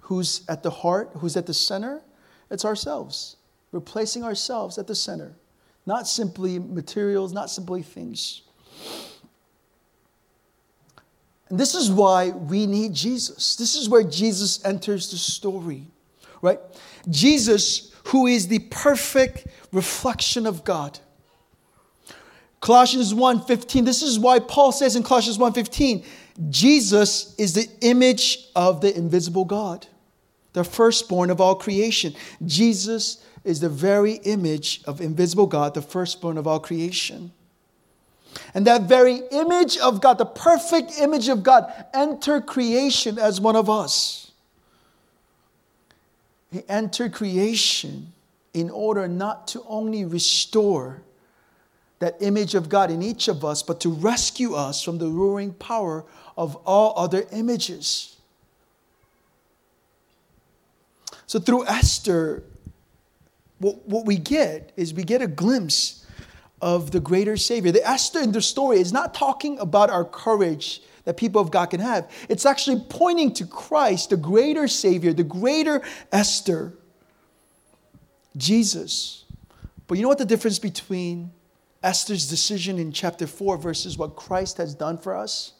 who's 0.00 0.46
at 0.48 0.62
the 0.62 0.70
heart, 0.70 1.10
who's 1.16 1.36
at 1.36 1.44
the 1.44 1.52
center? 1.52 2.00
It's 2.50 2.64
ourselves. 2.64 3.36
Replacing 3.70 4.24
ourselves 4.24 4.78
at 4.78 4.86
the 4.86 4.94
center. 4.94 5.34
Not 5.84 6.08
simply 6.08 6.58
materials, 6.58 7.34
not 7.34 7.50
simply 7.50 7.82
things. 7.82 8.40
And 11.50 11.60
this 11.60 11.74
is 11.74 11.90
why 11.90 12.30
we 12.30 12.64
need 12.64 12.94
Jesus. 12.94 13.56
This 13.56 13.74
is 13.74 13.90
where 13.90 14.04
Jesus 14.04 14.64
enters 14.64 15.10
the 15.10 15.18
story, 15.18 15.86
right? 16.40 16.60
Jesus, 17.10 17.92
who 18.04 18.26
is 18.26 18.48
the 18.48 18.60
perfect 18.70 19.46
reflection 19.70 20.46
of 20.46 20.64
God. 20.64 20.98
Colossians 22.60 23.14
1:15 23.14 23.84
this 23.84 24.02
is 24.02 24.18
why 24.18 24.38
Paul 24.38 24.72
says 24.72 24.96
in 24.96 25.02
Colossians 25.02 25.38
1:15 25.38 26.04
Jesus 26.48 27.34
is 27.36 27.54
the 27.54 27.68
image 27.80 28.48
of 28.56 28.80
the 28.80 28.96
invisible 28.96 29.44
God 29.44 29.86
the 30.52 30.64
firstborn 30.64 31.30
of 31.30 31.40
all 31.40 31.54
creation. 31.54 32.14
Jesus 32.44 33.24
is 33.44 33.60
the 33.60 33.68
very 33.68 34.14
image 34.14 34.82
of 34.84 35.00
invisible 35.00 35.46
God 35.46 35.74
the 35.74 35.82
firstborn 35.82 36.36
of 36.38 36.46
all 36.46 36.60
creation. 36.60 37.32
And 38.54 38.66
that 38.66 38.82
very 38.82 39.22
image 39.30 39.78
of 39.78 40.00
God 40.00 40.18
the 40.18 40.26
perfect 40.26 40.98
image 41.00 41.28
of 41.28 41.42
God 41.42 41.72
entered 41.94 42.46
creation 42.46 43.18
as 43.18 43.40
one 43.40 43.56
of 43.56 43.70
us. 43.70 44.32
He 46.52 46.62
entered 46.68 47.12
creation 47.12 48.12
in 48.52 48.70
order 48.70 49.06
not 49.06 49.46
to 49.48 49.62
only 49.68 50.04
restore 50.04 51.02
that 52.00 52.16
image 52.20 52.54
of 52.54 52.68
God 52.68 52.90
in 52.90 53.02
each 53.02 53.28
of 53.28 53.44
us, 53.44 53.62
but 53.62 53.80
to 53.80 53.90
rescue 53.90 54.54
us 54.54 54.82
from 54.82 54.98
the 54.98 55.06
ruling 55.06 55.52
power 55.52 56.04
of 56.36 56.56
all 56.66 56.94
other 56.96 57.26
images. 57.30 58.16
So 61.26 61.38
through 61.38 61.66
Esther, 61.66 62.42
what, 63.58 63.86
what 63.86 64.06
we 64.06 64.16
get 64.16 64.72
is 64.76 64.92
we 64.92 65.04
get 65.04 65.22
a 65.22 65.26
glimpse 65.26 66.04
of 66.62 66.90
the 66.90 67.00
greater 67.00 67.36
Savior. 67.36 67.70
The 67.70 67.86
Esther 67.86 68.20
in 68.20 68.32
the 68.32 68.42
story 68.42 68.80
is 68.80 68.92
not 68.92 69.14
talking 69.14 69.58
about 69.58 69.90
our 69.90 70.04
courage 70.04 70.82
that 71.04 71.16
people 71.16 71.40
of 71.40 71.50
God 71.50 71.66
can 71.66 71.80
have. 71.80 72.10
It's 72.28 72.46
actually 72.46 72.82
pointing 72.88 73.32
to 73.34 73.46
Christ, 73.46 74.10
the 74.10 74.16
greater 74.16 74.68
Savior, 74.68 75.12
the 75.12 75.24
greater 75.24 75.82
Esther, 76.12 76.72
Jesus. 78.36 79.24
But 79.86 79.98
you 79.98 80.02
know 80.02 80.08
what 80.08 80.18
the 80.18 80.24
difference 80.24 80.58
between 80.58 81.30
Esther's 81.82 82.28
decision 82.28 82.78
in 82.78 82.92
chapter 82.92 83.26
4 83.26 83.56
versus 83.56 83.96
what 83.96 84.16
Christ 84.16 84.58
has 84.58 84.74
done 84.74 84.98
for 84.98 85.16
us? 85.16 85.54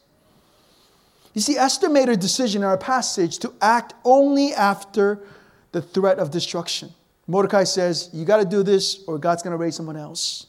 You 1.33 1.41
see, 1.41 1.57
Esther 1.57 1.89
made 1.89 2.09
a 2.09 2.17
decision 2.17 2.61
in 2.61 2.67
our 2.67 2.77
passage 2.77 3.39
to 3.39 3.53
act 3.61 3.93
only 4.03 4.53
after 4.53 5.19
the 5.71 5.81
threat 5.81 6.19
of 6.19 6.29
destruction. 6.29 6.93
Mordecai 7.27 7.63
says, 7.63 8.09
You 8.11 8.25
got 8.25 8.37
to 8.37 8.45
do 8.45 8.63
this 8.63 9.03
or 9.07 9.17
God's 9.17 9.41
going 9.41 9.51
to 9.51 9.57
raise 9.57 9.75
someone 9.75 9.95
else. 9.95 10.47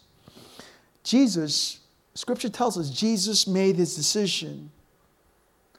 Jesus, 1.04 1.80
scripture 2.14 2.48
tells 2.48 2.76
us, 2.76 2.90
Jesus 2.90 3.46
made 3.46 3.76
his 3.76 3.94
decision 3.94 4.70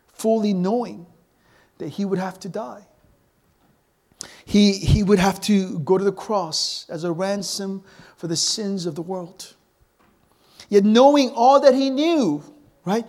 fully 0.07 0.53
knowing 0.53 1.05
that 1.77 1.89
he 1.89 2.05
would 2.05 2.19
have 2.19 2.39
to 2.39 2.49
die. 2.49 2.85
He, 4.45 4.73
he 4.73 5.03
would 5.03 5.19
have 5.19 5.41
to 5.41 5.79
go 5.79 5.97
to 5.97 6.03
the 6.03 6.11
cross 6.11 6.85
as 6.89 7.03
a 7.03 7.11
ransom 7.11 7.83
for 8.15 8.27
the 8.27 8.35
sins 8.35 8.85
of 8.85 8.95
the 8.95 9.01
world. 9.01 9.53
Yet, 10.73 10.85
knowing 10.85 11.29
all 11.35 11.59
that 11.59 11.75
he 11.75 11.91
knew, 11.91 12.43
right? 12.83 13.05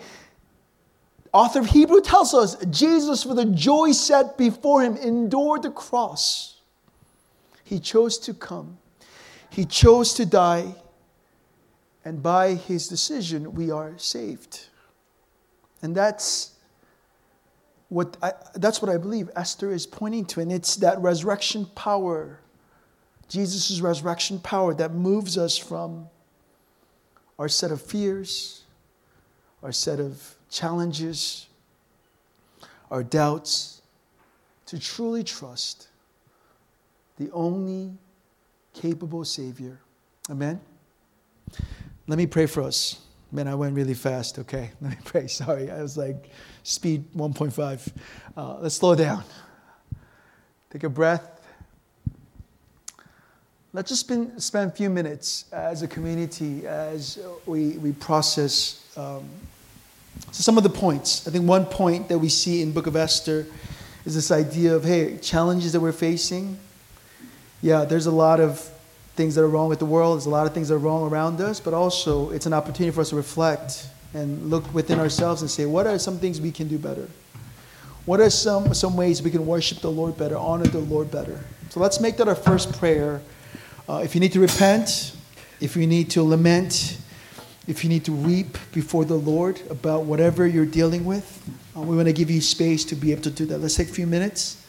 Author 1.33 1.61
of 1.61 1.67
Hebrew 1.69 2.03
tells 2.03 2.35
us 2.35 2.63
Jesus, 2.67 3.23
for 3.23 3.33
the 3.33 3.47
joy 3.47 3.93
set 3.93 4.37
before 4.37 4.83
him, 4.83 4.99
endured 4.99 5.63
the 5.63 5.71
cross. 5.71 6.61
He 7.65 7.81
chose 7.81 8.19
to 8.19 8.35
come, 8.35 8.77
he 9.49 9.65
chose 9.65 10.13
to 10.13 10.27
die, 10.27 10.75
and 12.05 12.23
by 12.23 12.53
his 12.53 12.87
decision, 12.87 13.55
we 13.55 13.71
are 13.71 13.97
saved. 13.97 14.67
And 15.81 15.97
that's 15.97 16.53
what 17.89 18.19
I, 18.23 18.35
that's 18.57 18.83
what 18.83 18.91
I 18.91 18.99
believe 18.99 19.31
Esther 19.37 19.73
is 19.73 19.87
pointing 19.87 20.27
to, 20.27 20.41
and 20.43 20.53
it's 20.53 20.77
that 20.77 20.99
resurrection 20.99 21.65
power, 21.75 22.41
Jesus' 23.31 23.81
resurrection 23.81 24.39
power, 24.39 24.75
that 24.75 24.93
moves 24.93 25.39
us 25.39 25.57
from 25.57 26.11
our 27.39 27.49
set 27.49 27.71
of 27.71 27.81
fears, 27.81 28.63
our 29.63 29.73
set 29.73 30.01
of 30.01 30.35
challenges, 30.51 31.47
our 32.91 33.03
doubts, 33.03 33.83
to 34.67 34.79
truly 34.79 35.23
trust 35.23 35.89
the 37.19 37.31
only 37.33 37.93
capable 38.73 39.25
Savior. 39.25 39.79
Amen? 40.31 40.61
Let 42.07 42.19
me 42.19 42.27
pray 42.27 42.47
for 42.47 42.63
us. 42.63 43.01
Man, 43.33 43.49
I 43.49 43.55
went 43.55 43.75
really 43.75 43.95
fast. 43.95 44.39
Okay, 44.39 44.71
let 44.81 44.91
me 44.91 44.99
pray. 45.05 45.27
Sorry, 45.27 45.71
I 45.71 45.83
was 45.83 45.97
like 45.97 46.31
speed 46.63 47.05
1.5. 47.17 47.93
Uh, 48.37 48.59
let's 48.61 48.77
slow 48.77 48.95
down. 48.95 49.25
Take 50.71 50.85
a 50.85 50.89
breath. 50.89 51.34
Let's 53.75 53.89
just 53.89 54.03
spend, 54.03 54.41
spend 54.41 54.71
a 54.71 54.73
few 54.73 54.89
minutes 54.89 55.47
as 55.51 55.83
a 55.83 55.89
community 55.89 56.65
as 56.65 57.19
we, 57.45 57.71
we 57.79 57.91
process 57.91 58.89
um, 58.97 59.29
some 60.31 60.57
of 60.57 60.63
the 60.63 60.71
points. 60.71 61.27
I 61.27 61.33
think 61.33 61.45
one 61.45 61.67
point 61.67 62.09
that 62.09 62.17
we 62.21 62.29
see 62.29 62.63
in 62.63 62.71
Book 62.71 62.87
of 62.87 62.95
Esther 62.95 63.47
is 64.05 64.15
this 64.15 64.31
idea 64.31 64.77
of, 64.77 64.85
hey, 64.85 65.17
challenges 65.17 65.73
that 65.73 65.81
we're 65.81 65.91
facing. 65.91 66.57
Yeah, 67.63 67.85
there's 67.85 68.07
a 68.07 68.13
lot 68.13 68.39
of 68.39 68.61
things 69.17 69.35
that 69.35 69.43
are 69.43 69.49
wrong 69.49 69.69
with 69.69 69.81
the 69.81 69.87
world. 69.87 70.19
There's 70.19 70.27
a 70.27 70.31
lot 70.31 70.47
of 70.47 70.55
things 70.55 70.69
that 70.69 70.77
are 70.77 70.79
wrong 70.79 71.11
around 71.11 71.41
us, 71.41 71.59
but 71.59 71.75
also 71.75 72.31
it's 72.31 72.47
an 72.47 72.53
opportunity 72.53 72.95
for 72.95 73.01
us 73.01 73.11
to 73.11 73.17
reflect 73.17 73.89
and 74.13 74.51
look 74.51 74.73
within 74.73 75.01
ourselves 75.01 75.41
and 75.41 75.51
say, 75.51 75.67
what 75.67 75.89
are 75.89 75.99
some 75.99 76.21
things 76.21 76.41
we 76.41 76.53
can 76.53 76.69
do 76.69 76.79
better? 76.79 77.09
What 78.05 78.21
are 78.21 78.31
some, 78.31 78.73
some 78.73 78.97
ways 78.97 79.21
we 79.21 79.33
can 79.33 79.45
worship 79.45 79.79
the 79.79 79.91
Lord 79.91 80.17
better, 80.17 80.37
honor 80.37 80.67
the 80.67 80.79
Lord 80.79 81.11
better? 81.11 81.45
So 81.71 81.81
let's 81.81 81.99
make 81.99 82.19
that 82.19 82.29
our 82.29 82.37
first 82.37 82.73
prayer 82.79 83.21
uh, 83.89 84.01
if 84.05 84.15
you 84.15 84.21
need 84.21 84.33
to 84.33 84.41
repent, 84.41 85.15
if 85.61 85.77
you 85.77 85.87
need 85.87 86.11
to 86.11 86.23
lament, 86.23 86.99
if 87.67 87.83
you 87.83 87.91
need 87.91 88.05
to 88.05 88.13
weep 88.13 88.59
before 88.73 89.05
the 89.05 89.15
Lord 89.15 89.61
about 89.71 90.05
whatever 90.05 90.47
you're 90.47 90.67
dealing 90.67 91.05
with, 91.05 91.43
uh, 91.77 91.81
we 91.81 91.97
want 91.97 92.09
to 92.09 92.13
give 92.13 92.31
you 92.31 92.41
space 92.41 92.85
to 92.87 92.95
be 92.95 93.13
able 93.13 93.23
to 93.23 93.31
do 93.31 93.47
that. 93.47 93.59
Let's 93.59 93.77
take 93.77 93.89
a 93.89 93.93
few 93.93 94.07
minutes 94.07 94.63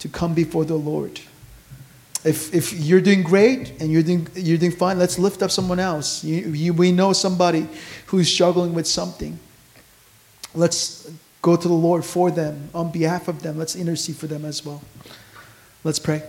to 0.00 0.08
come 0.08 0.34
before 0.34 0.64
the 0.64 0.76
Lord. 0.76 1.20
If, 2.24 2.52
if 2.52 2.72
you're 2.72 3.00
doing 3.00 3.22
great 3.22 3.80
and 3.80 3.92
you're 3.92 4.02
doing, 4.02 4.26
you're 4.34 4.58
doing 4.58 4.72
fine, 4.72 4.98
let's 4.98 5.18
lift 5.18 5.42
up 5.42 5.50
someone 5.50 5.78
else. 5.78 6.24
You, 6.24 6.48
you, 6.50 6.72
we 6.72 6.90
know 6.90 7.12
somebody 7.12 7.68
who's 8.06 8.28
struggling 8.32 8.74
with 8.74 8.86
something. 8.86 9.38
Let's 10.54 11.10
go 11.42 11.54
to 11.54 11.68
the 11.68 11.74
Lord 11.74 12.04
for 12.04 12.32
them, 12.32 12.70
on 12.74 12.90
behalf 12.90 13.28
of 13.28 13.42
them. 13.42 13.56
Let's 13.56 13.76
intercede 13.76 14.16
for 14.16 14.26
them 14.26 14.44
as 14.44 14.64
well. 14.64 14.82
Let's 15.84 16.00
pray. 16.00 16.22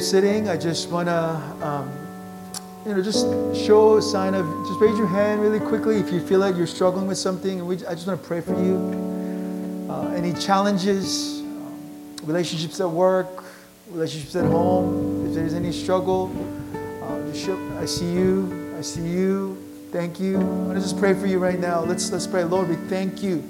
You're 0.00 0.08
sitting, 0.08 0.48
I 0.48 0.56
just 0.56 0.88
want 0.88 1.08
to, 1.08 1.14
um, 1.60 1.92
you 2.86 2.94
know, 2.94 3.02
just 3.02 3.26
show 3.54 3.98
a 3.98 4.02
sign 4.02 4.32
of, 4.32 4.46
just 4.66 4.80
raise 4.80 4.96
your 4.96 5.06
hand 5.06 5.42
really 5.42 5.60
quickly 5.60 5.96
if 5.96 6.10
you 6.10 6.26
feel 6.26 6.40
like 6.40 6.56
you're 6.56 6.66
struggling 6.66 7.06
with 7.06 7.18
something. 7.18 7.58
And 7.58 7.68
we, 7.68 7.74
I 7.86 7.92
just 7.92 8.06
want 8.06 8.22
to 8.22 8.26
pray 8.26 8.40
for 8.40 8.54
you. 8.54 9.86
Uh, 9.90 10.08
any 10.16 10.32
challenges, 10.32 11.40
um, 11.40 12.16
relationships 12.22 12.80
at 12.80 12.88
work, 12.88 13.44
relationships 13.90 14.34
at 14.36 14.46
home, 14.46 15.26
if 15.26 15.34
there's 15.34 15.52
any 15.52 15.70
struggle, 15.70 16.34
uh, 17.02 17.30
just 17.30 17.44
show, 17.44 17.78
I 17.78 17.84
see 17.84 18.10
you, 18.10 18.74
I 18.78 18.80
see 18.80 19.06
you. 19.06 19.62
Thank 19.92 20.18
you. 20.18 20.38
I'm 20.38 20.64
going 20.64 20.76
to 20.76 20.80
just 20.80 20.98
pray 20.98 21.12
for 21.12 21.26
you 21.26 21.38
right 21.38 21.60
now. 21.60 21.80
Let's, 21.80 22.10
let's 22.10 22.26
pray. 22.26 22.44
Lord, 22.44 22.70
we 22.70 22.76
thank 22.88 23.22
you. 23.22 23.44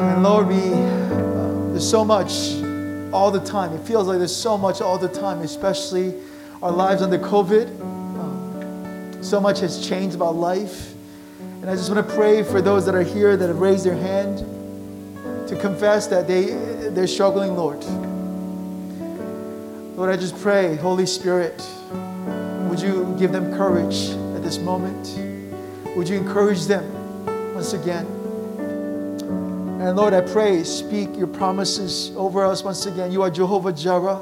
And 0.00 0.24
Lord, 0.24 0.48
we, 0.48 0.56
uh, 0.56 1.70
there's 1.70 1.88
so 1.88 2.04
much 2.04 2.66
all 3.12 3.30
the 3.30 3.40
time. 3.40 3.72
It 3.72 3.86
feels 3.86 4.06
like 4.08 4.18
there's 4.18 4.34
so 4.34 4.58
much 4.58 4.80
all 4.80 4.98
the 4.98 5.08
time, 5.08 5.40
especially 5.40 6.14
our 6.62 6.70
lives 6.70 7.02
under 7.02 7.18
COVID. 7.18 7.80
Um, 7.80 9.22
so 9.22 9.40
much 9.40 9.60
has 9.60 9.86
changed 9.86 10.14
about 10.16 10.34
life. 10.34 10.94
And 11.40 11.70
I 11.70 11.74
just 11.74 11.90
want 11.90 12.06
to 12.06 12.14
pray 12.14 12.42
for 12.42 12.60
those 12.60 12.86
that 12.86 12.94
are 12.94 13.02
here 13.02 13.36
that 13.36 13.48
have 13.48 13.60
raised 13.60 13.84
their 13.84 13.96
hand 13.96 14.38
to 15.48 15.56
confess 15.56 16.06
that 16.08 16.28
they, 16.28 16.46
they're 16.90 17.06
struggling, 17.06 17.56
Lord. 17.56 17.84
Lord, 19.96 20.10
I 20.10 20.16
just 20.16 20.38
pray, 20.38 20.76
Holy 20.76 21.06
Spirit, 21.06 21.66
would 22.68 22.80
you 22.80 23.16
give 23.18 23.32
them 23.32 23.56
courage 23.56 24.10
at 24.36 24.42
this 24.42 24.58
moment? 24.58 25.08
Would 25.96 26.08
you 26.08 26.16
encourage 26.16 26.66
them 26.66 26.84
once 27.54 27.72
again? 27.72 28.17
And 29.78 29.96
Lord, 29.96 30.12
I 30.12 30.22
pray, 30.22 30.64
speak 30.64 31.16
your 31.16 31.28
promises 31.28 32.10
over 32.16 32.44
us 32.44 32.64
once 32.64 32.86
again. 32.86 33.12
You 33.12 33.22
are 33.22 33.30
Jehovah 33.30 33.72
Jireh. 33.72 34.20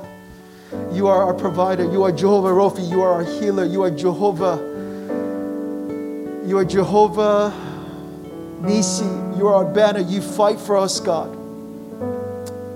You 0.93 1.07
are 1.07 1.23
our 1.23 1.33
provider. 1.33 1.91
You 1.91 2.03
are 2.03 2.13
Jehovah 2.13 2.49
Rophi. 2.49 2.91
You 2.91 3.01
are 3.01 3.15
our 3.15 3.25
healer. 3.25 3.65
You 3.65 3.83
are 3.83 3.91
Jehovah. 3.91 4.59
You 6.47 6.59
are 6.59 6.65
Jehovah 6.65 7.55
Nisi. 8.61 9.07
You 9.39 9.49
are 9.49 9.55
our 9.55 9.65
banner. 9.65 10.01
You 10.01 10.21
fight 10.21 10.61
for 10.61 10.77
us, 10.77 11.01
God. 11.01 11.35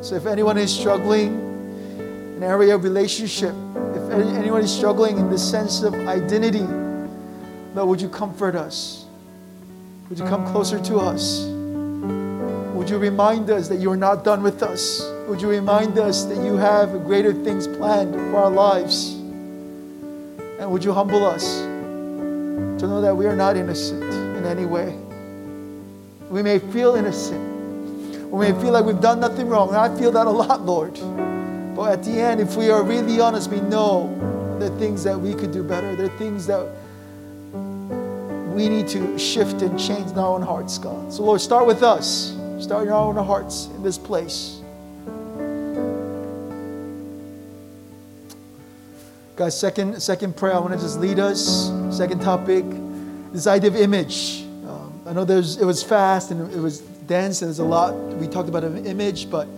So 0.03 0.14
if 0.14 0.24
anyone 0.24 0.57
is 0.57 0.74
struggling 0.74 1.35
in 1.99 2.37
an 2.39 2.43
area 2.43 2.74
of 2.74 2.83
relationship, 2.83 3.55
if 3.95 4.11
anyone 4.11 4.62
is 4.62 4.74
struggling 4.74 5.18
in 5.18 5.28
the 5.28 5.39
sense 5.39 5.83
of 5.83 5.93
identity, 6.09 6.64
Lord, 7.74 7.89
would 7.91 8.01
you 8.01 8.09
comfort 8.09 8.55
us? 8.55 9.05
Would 10.09 10.18
you 10.18 10.24
come 10.24 10.47
closer 10.47 10.81
to 10.81 10.97
us? 10.97 11.49
Would 12.91 12.97
you 12.97 13.09
remind 13.09 13.49
us 13.51 13.68
that 13.68 13.76
you 13.76 13.93
are 13.93 13.97
not 13.97 14.24
done 14.24 14.43
with 14.43 14.64
us? 14.64 15.01
Would 15.28 15.41
you 15.41 15.49
remind 15.49 15.97
us 15.97 16.24
that 16.24 16.45
you 16.45 16.57
have 16.57 16.91
greater 17.05 17.32
things 17.32 17.68
planned 17.68 18.14
for 18.14 18.38
our 18.38 18.51
lives? 18.51 19.12
And 20.59 20.72
would 20.72 20.82
you 20.82 20.93
humble 20.93 21.24
us 21.24 21.61
to 21.61 22.88
know 22.88 23.01
that 23.01 23.16
we 23.16 23.26
are 23.26 23.36
not 23.36 23.57
innocent 23.57 24.03
in 24.03 24.45
any 24.45 24.66
way? 24.66 24.99
We 26.30 26.43
may 26.43 26.59
feel 26.59 26.97
innocent. 26.97 28.28
We 28.28 28.51
may 28.51 28.61
feel 28.61 28.72
like 28.72 28.84
we've 28.84 29.01
done 29.01 29.20
nothing 29.20 29.49
wrong. 29.49 29.68
And 29.68 29.76
I 29.76 29.97
feel 29.97 30.11
that 30.11 30.26
a 30.26 30.30
lot, 30.30 30.62
Lord. 30.62 30.95
But 31.76 31.93
at 31.93 32.03
the 32.03 32.20
end, 32.20 32.41
if 32.41 32.57
we 32.57 32.70
are 32.70 32.82
really 32.82 33.20
honest, 33.20 33.51
we 33.51 33.61
know 33.61 34.09
are 34.61 34.78
things 34.80 35.05
that 35.05 35.16
we 35.16 35.34
could 35.34 35.53
do 35.53 35.62
better. 35.62 35.95
There 35.95 36.07
are 36.07 36.18
things 36.18 36.45
that 36.49 36.66
we 38.53 38.68
need 38.68 38.88
to 38.88 39.16
shift 39.16 39.62
and 39.62 39.78
change 39.78 40.11
in 40.11 40.18
our 40.18 40.34
own 40.34 40.43
hearts, 40.43 40.76
God. 40.76 41.12
So, 41.12 41.22
Lord, 41.22 41.41
start 41.41 41.68
with 41.68 41.84
us. 41.84 42.39
Start 42.61 42.86
in 42.86 42.92
our 42.92 43.06
own 43.06 43.16
hearts 43.16 43.68
in 43.74 43.82
this 43.82 43.96
place. 43.96 44.61
Guys, 49.34 49.58
second, 49.58 50.02
second 50.02 50.36
prayer, 50.36 50.52
I 50.52 50.58
want 50.58 50.74
to 50.74 50.78
just 50.78 51.00
lead 51.00 51.18
us. 51.18 51.72
Second 51.90 52.20
topic, 52.20 52.66
this 53.32 53.46
idea 53.46 53.70
of 53.70 53.76
image. 53.76 54.42
Um, 54.68 55.00
I 55.06 55.14
know 55.14 55.24
there's, 55.24 55.56
it 55.56 55.64
was 55.64 55.82
fast 55.82 56.32
and 56.32 56.52
it 56.52 56.58
was 56.58 56.80
dense, 56.80 57.40
and 57.40 57.48
there's 57.48 57.61
a 57.61 57.64
lot 57.64 57.94
we 58.18 58.28
talked 58.28 58.50
about 58.50 58.62
an 58.62 58.84
image, 58.84 59.30
but 59.30 59.48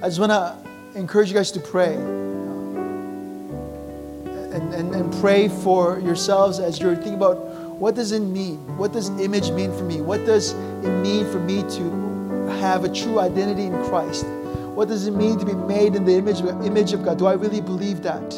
I 0.00 0.06
just 0.06 0.20
want 0.20 0.30
to 0.30 0.56
encourage 0.94 1.30
you 1.30 1.34
guys 1.34 1.50
to 1.52 1.60
pray. 1.60 1.96
Um, 1.96 2.32
and, 4.52 4.72
and, 4.72 4.94
and 4.94 5.12
pray 5.14 5.48
for 5.48 5.98
yourselves 5.98 6.60
as 6.60 6.78
you're 6.78 6.94
thinking 6.94 7.14
about 7.14 7.38
what 7.80 7.96
does 7.96 8.12
it 8.12 8.20
mean? 8.20 8.58
What 8.78 8.92
does 8.92 9.08
image 9.18 9.50
mean 9.50 9.76
for 9.76 9.82
me? 9.82 10.00
What 10.00 10.24
does 10.24 10.52
it 10.52 10.90
mean 11.02 11.28
for 11.32 11.40
me 11.40 11.62
to 11.62 12.11
have 12.62 12.84
a 12.84 12.88
true 12.88 13.18
identity 13.18 13.64
in 13.64 13.72
Christ? 13.86 14.24
What 14.76 14.86
does 14.86 15.08
it 15.08 15.10
mean 15.10 15.36
to 15.40 15.44
be 15.44 15.52
made 15.52 15.96
in 15.96 16.04
the 16.04 16.14
image 16.14 16.40
of, 16.40 16.64
image 16.64 16.92
of 16.92 17.04
God? 17.04 17.18
Do 17.18 17.26
I 17.26 17.32
really 17.32 17.60
believe 17.60 18.02
that? 18.02 18.30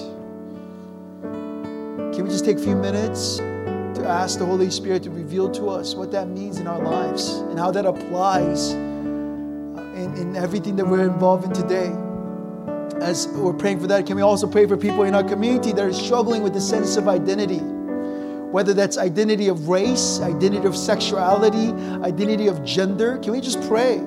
Can 1.22 2.24
we 2.24 2.30
just 2.30 2.46
take 2.46 2.56
a 2.56 2.60
few 2.60 2.74
minutes 2.74 3.36
to 3.36 4.02
ask 4.06 4.38
the 4.38 4.46
Holy 4.46 4.70
Spirit 4.70 5.02
to 5.02 5.10
reveal 5.10 5.50
to 5.52 5.68
us 5.68 5.94
what 5.94 6.10
that 6.12 6.28
means 6.28 6.58
in 6.58 6.66
our 6.66 6.80
lives 6.80 7.34
and 7.50 7.58
how 7.58 7.70
that 7.72 7.84
applies 7.84 8.72
uh, 8.72 8.74
in, 9.94 10.16
in 10.16 10.36
everything 10.36 10.74
that 10.76 10.86
we're 10.86 11.04
involved 11.04 11.44
in 11.44 11.52
today? 11.52 11.92
As 13.04 13.28
we're 13.28 13.52
praying 13.52 13.80
for 13.80 13.88
that, 13.88 14.06
can 14.06 14.16
we 14.16 14.22
also 14.22 14.46
pray 14.46 14.66
for 14.66 14.78
people 14.78 15.02
in 15.02 15.14
our 15.14 15.24
community 15.24 15.72
that 15.72 15.84
are 15.84 15.92
struggling 15.92 16.42
with 16.42 16.54
the 16.54 16.62
sense 16.62 16.96
of 16.96 17.08
identity? 17.08 17.60
whether 18.54 18.72
that's 18.72 18.98
identity 18.98 19.48
of 19.48 19.68
race, 19.68 20.20
identity 20.20 20.64
of 20.64 20.76
sexuality, 20.76 21.72
identity 22.04 22.46
of 22.46 22.64
gender. 22.64 23.18
Can 23.18 23.32
we 23.32 23.40
just 23.40 23.60
pray 23.62 24.00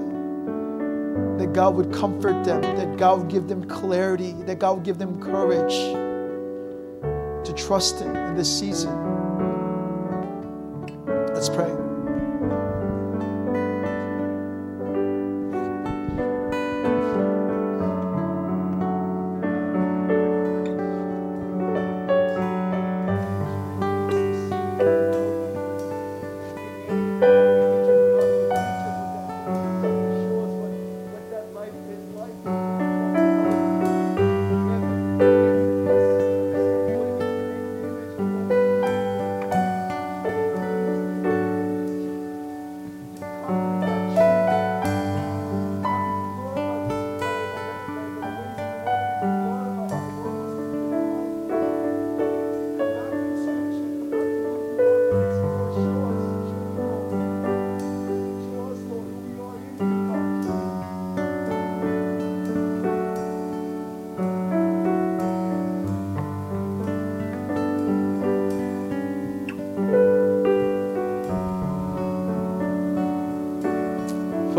that 1.38 1.54
God 1.54 1.76
would 1.76 1.94
comfort 1.94 2.44
them, 2.44 2.62
that 2.62 2.98
God 2.98 3.20
would 3.20 3.28
give 3.30 3.48
them 3.48 3.64
clarity, 3.68 4.34
that 4.44 4.60
God 4.60 4.78
would 4.78 4.86
give 4.86 4.98
them 4.98 5.22
courage 5.22 5.74
to 7.46 7.54
trust 7.56 8.00
Him 8.00 8.16
in 8.16 8.36
this 8.36 8.60
season? 8.60 8.94
Let's 11.34 11.50
pray. 11.50 11.87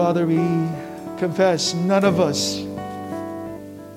Father, 0.09 0.27
we 0.27 0.39
confess 1.19 1.75
none 1.75 2.03
of 2.03 2.19
us 2.19 2.65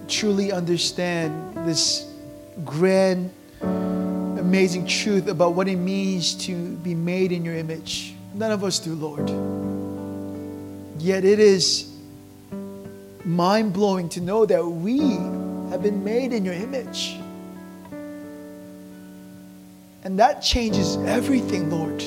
truly 0.09 0.51
understand 0.51 1.55
this 1.65 2.05
grand, 2.65 3.31
amazing 3.61 4.85
truth 4.85 5.29
about 5.29 5.53
what 5.53 5.69
it 5.69 5.77
means 5.77 6.33
to 6.47 6.75
be 6.79 6.93
made 6.93 7.31
in 7.31 7.45
your 7.45 7.55
image. 7.55 8.13
None 8.33 8.51
of 8.51 8.65
us 8.65 8.77
do, 8.77 8.93
Lord. 8.93 9.29
Yet 11.01 11.23
it 11.23 11.39
is 11.39 11.95
mind 13.23 13.71
blowing 13.71 14.09
to 14.09 14.19
know 14.19 14.45
that 14.45 14.67
we 14.67 15.11
have 15.69 15.81
been 15.81 16.03
made 16.03 16.33
in 16.33 16.43
your 16.43 16.55
image. 16.55 17.15
And 20.03 20.19
that 20.19 20.41
changes 20.41 20.97
everything, 20.97 21.69
Lord. 21.69 22.03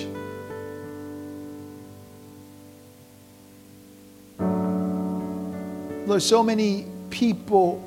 So 6.20 6.42
many 6.42 6.86
people 7.10 7.78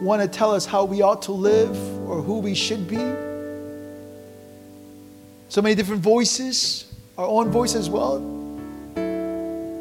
want 0.00 0.22
to 0.22 0.28
tell 0.28 0.54
us 0.54 0.66
how 0.66 0.84
we 0.84 1.02
ought 1.02 1.22
to 1.22 1.32
live 1.32 1.76
or 2.08 2.22
who 2.22 2.38
we 2.38 2.54
should 2.54 2.88
be. 2.88 2.96
So 5.48 5.62
many 5.62 5.74
different 5.74 6.02
voices, 6.02 6.92
our 7.16 7.26
own 7.26 7.50
voice 7.50 7.74
as 7.74 7.88
well. 7.88 8.18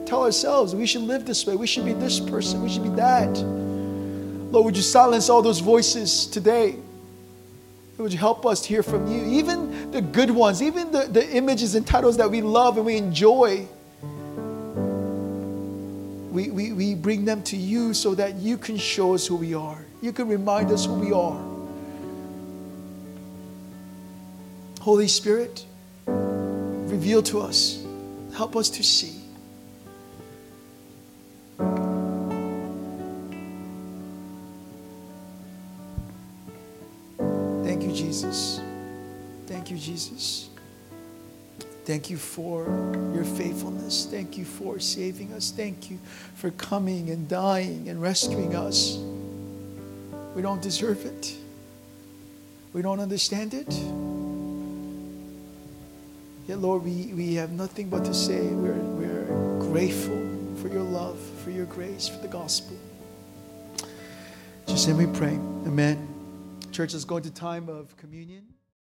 Tell 0.06 0.24
ourselves 0.24 0.76
we 0.76 0.86
should 0.86 1.02
live 1.02 1.26
this 1.26 1.46
way, 1.46 1.56
we 1.56 1.68
should 1.68 1.86
be 1.86 1.94
this 1.94 2.20
person, 2.20 2.62
we 2.62 2.70
should 2.70 2.84
be 2.84 2.90
that. 2.90 3.30
Lord, 4.52 4.66
would 4.66 4.78
you 4.78 4.84
silence 4.84 5.30
all 5.30 5.42
those 5.42 5.60
voices 5.60 6.28
today? 6.28 6.78
Would 7.98 8.12
you 8.12 8.20
help 8.20 8.46
us 8.46 8.62
to 8.62 8.70
hear 8.70 8.84
from 8.84 9.08
you? 9.08 9.26
Even 9.26 9.92
the 9.92 10.02
good 10.02 10.30
ones, 10.30 10.62
even 10.62 10.92
the, 10.92 11.06
the 11.06 11.28
images 11.32 11.76
and 11.76 11.88
titles 11.88 12.18
that 12.18 12.30
we 12.30 12.42
love 12.42 12.78
and 12.78 12.86
we 12.86 12.98
enjoy, 12.98 13.68
we, 16.36 16.50
we, 16.50 16.74
we 16.74 16.96
bring 16.96 17.24
them 17.24 17.42
to 17.44 17.56
you 17.56 17.94
so 17.94 18.14
that 18.14 18.36
you 18.36 18.58
can 18.58 18.76
show 18.76 19.14
us 19.14 19.26
who 19.26 19.38
we 19.38 19.54
are. 19.54 19.86
You 20.02 20.12
can 20.12 20.28
remind 20.28 20.70
us 20.70 20.86
who 20.86 20.94
we 20.96 21.14
are. 21.14 21.42
Holy 24.82 25.08
Spirit, 25.08 25.66
reveal 26.06 27.24
to 27.24 27.40
us, 27.40 27.84
help 28.36 28.58
us 28.58 28.70
to 28.72 28.84
see. 28.84 29.22
Thank 37.64 37.84
you, 37.84 37.94
Jesus. 37.94 38.60
Thank 39.48 39.72
you, 39.72 39.78
Jesus. 39.78 40.45
Thank 41.86 42.10
you 42.10 42.18
for 42.18 42.66
your 43.14 43.24
faithfulness. 43.24 44.08
Thank 44.10 44.40
you 44.40 44.44
for 44.44 44.80
saving 44.80 45.34
us. 45.34 45.52
Thank 45.52 45.92
you 45.92 46.00
for 46.34 46.50
coming 46.52 47.12
and 47.12 47.30
dying 47.30 47.90
and 47.90 48.02
rescuing 48.02 48.56
us. 48.56 48.98
We 50.36 50.42
don't 50.42 50.62
deserve 50.62 51.06
it, 51.06 51.36
we 52.74 52.82
don't 52.82 53.00
understand 53.00 53.54
it. 53.54 53.72
Yet, 56.48 56.60
Lord, 56.60 56.84
we, 56.84 57.08
we 57.14 57.36
have 57.36 57.52
nothing 57.52 57.90
but 57.90 58.06
to 58.06 58.14
say 58.14 58.40
we're, 58.40 58.74
we're 58.74 59.60
grateful 59.60 60.22
for 60.62 60.68
your 60.68 60.84
love, 60.84 61.20
for 61.44 61.50
your 61.50 61.66
grace, 61.66 62.08
for 62.08 62.20
the 62.20 62.28
gospel. 62.28 62.78
Just 64.68 64.88
let 64.88 64.98
me 64.98 65.08
pray. 65.18 65.34
Amen. 65.66 66.08
Church, 66.72 66.94
let's 66.94 67.06
go 67.06 67.18
into 67.18 67.32
time 67.32 67.68
of 67.68 67.96
communion. 67.98 68.55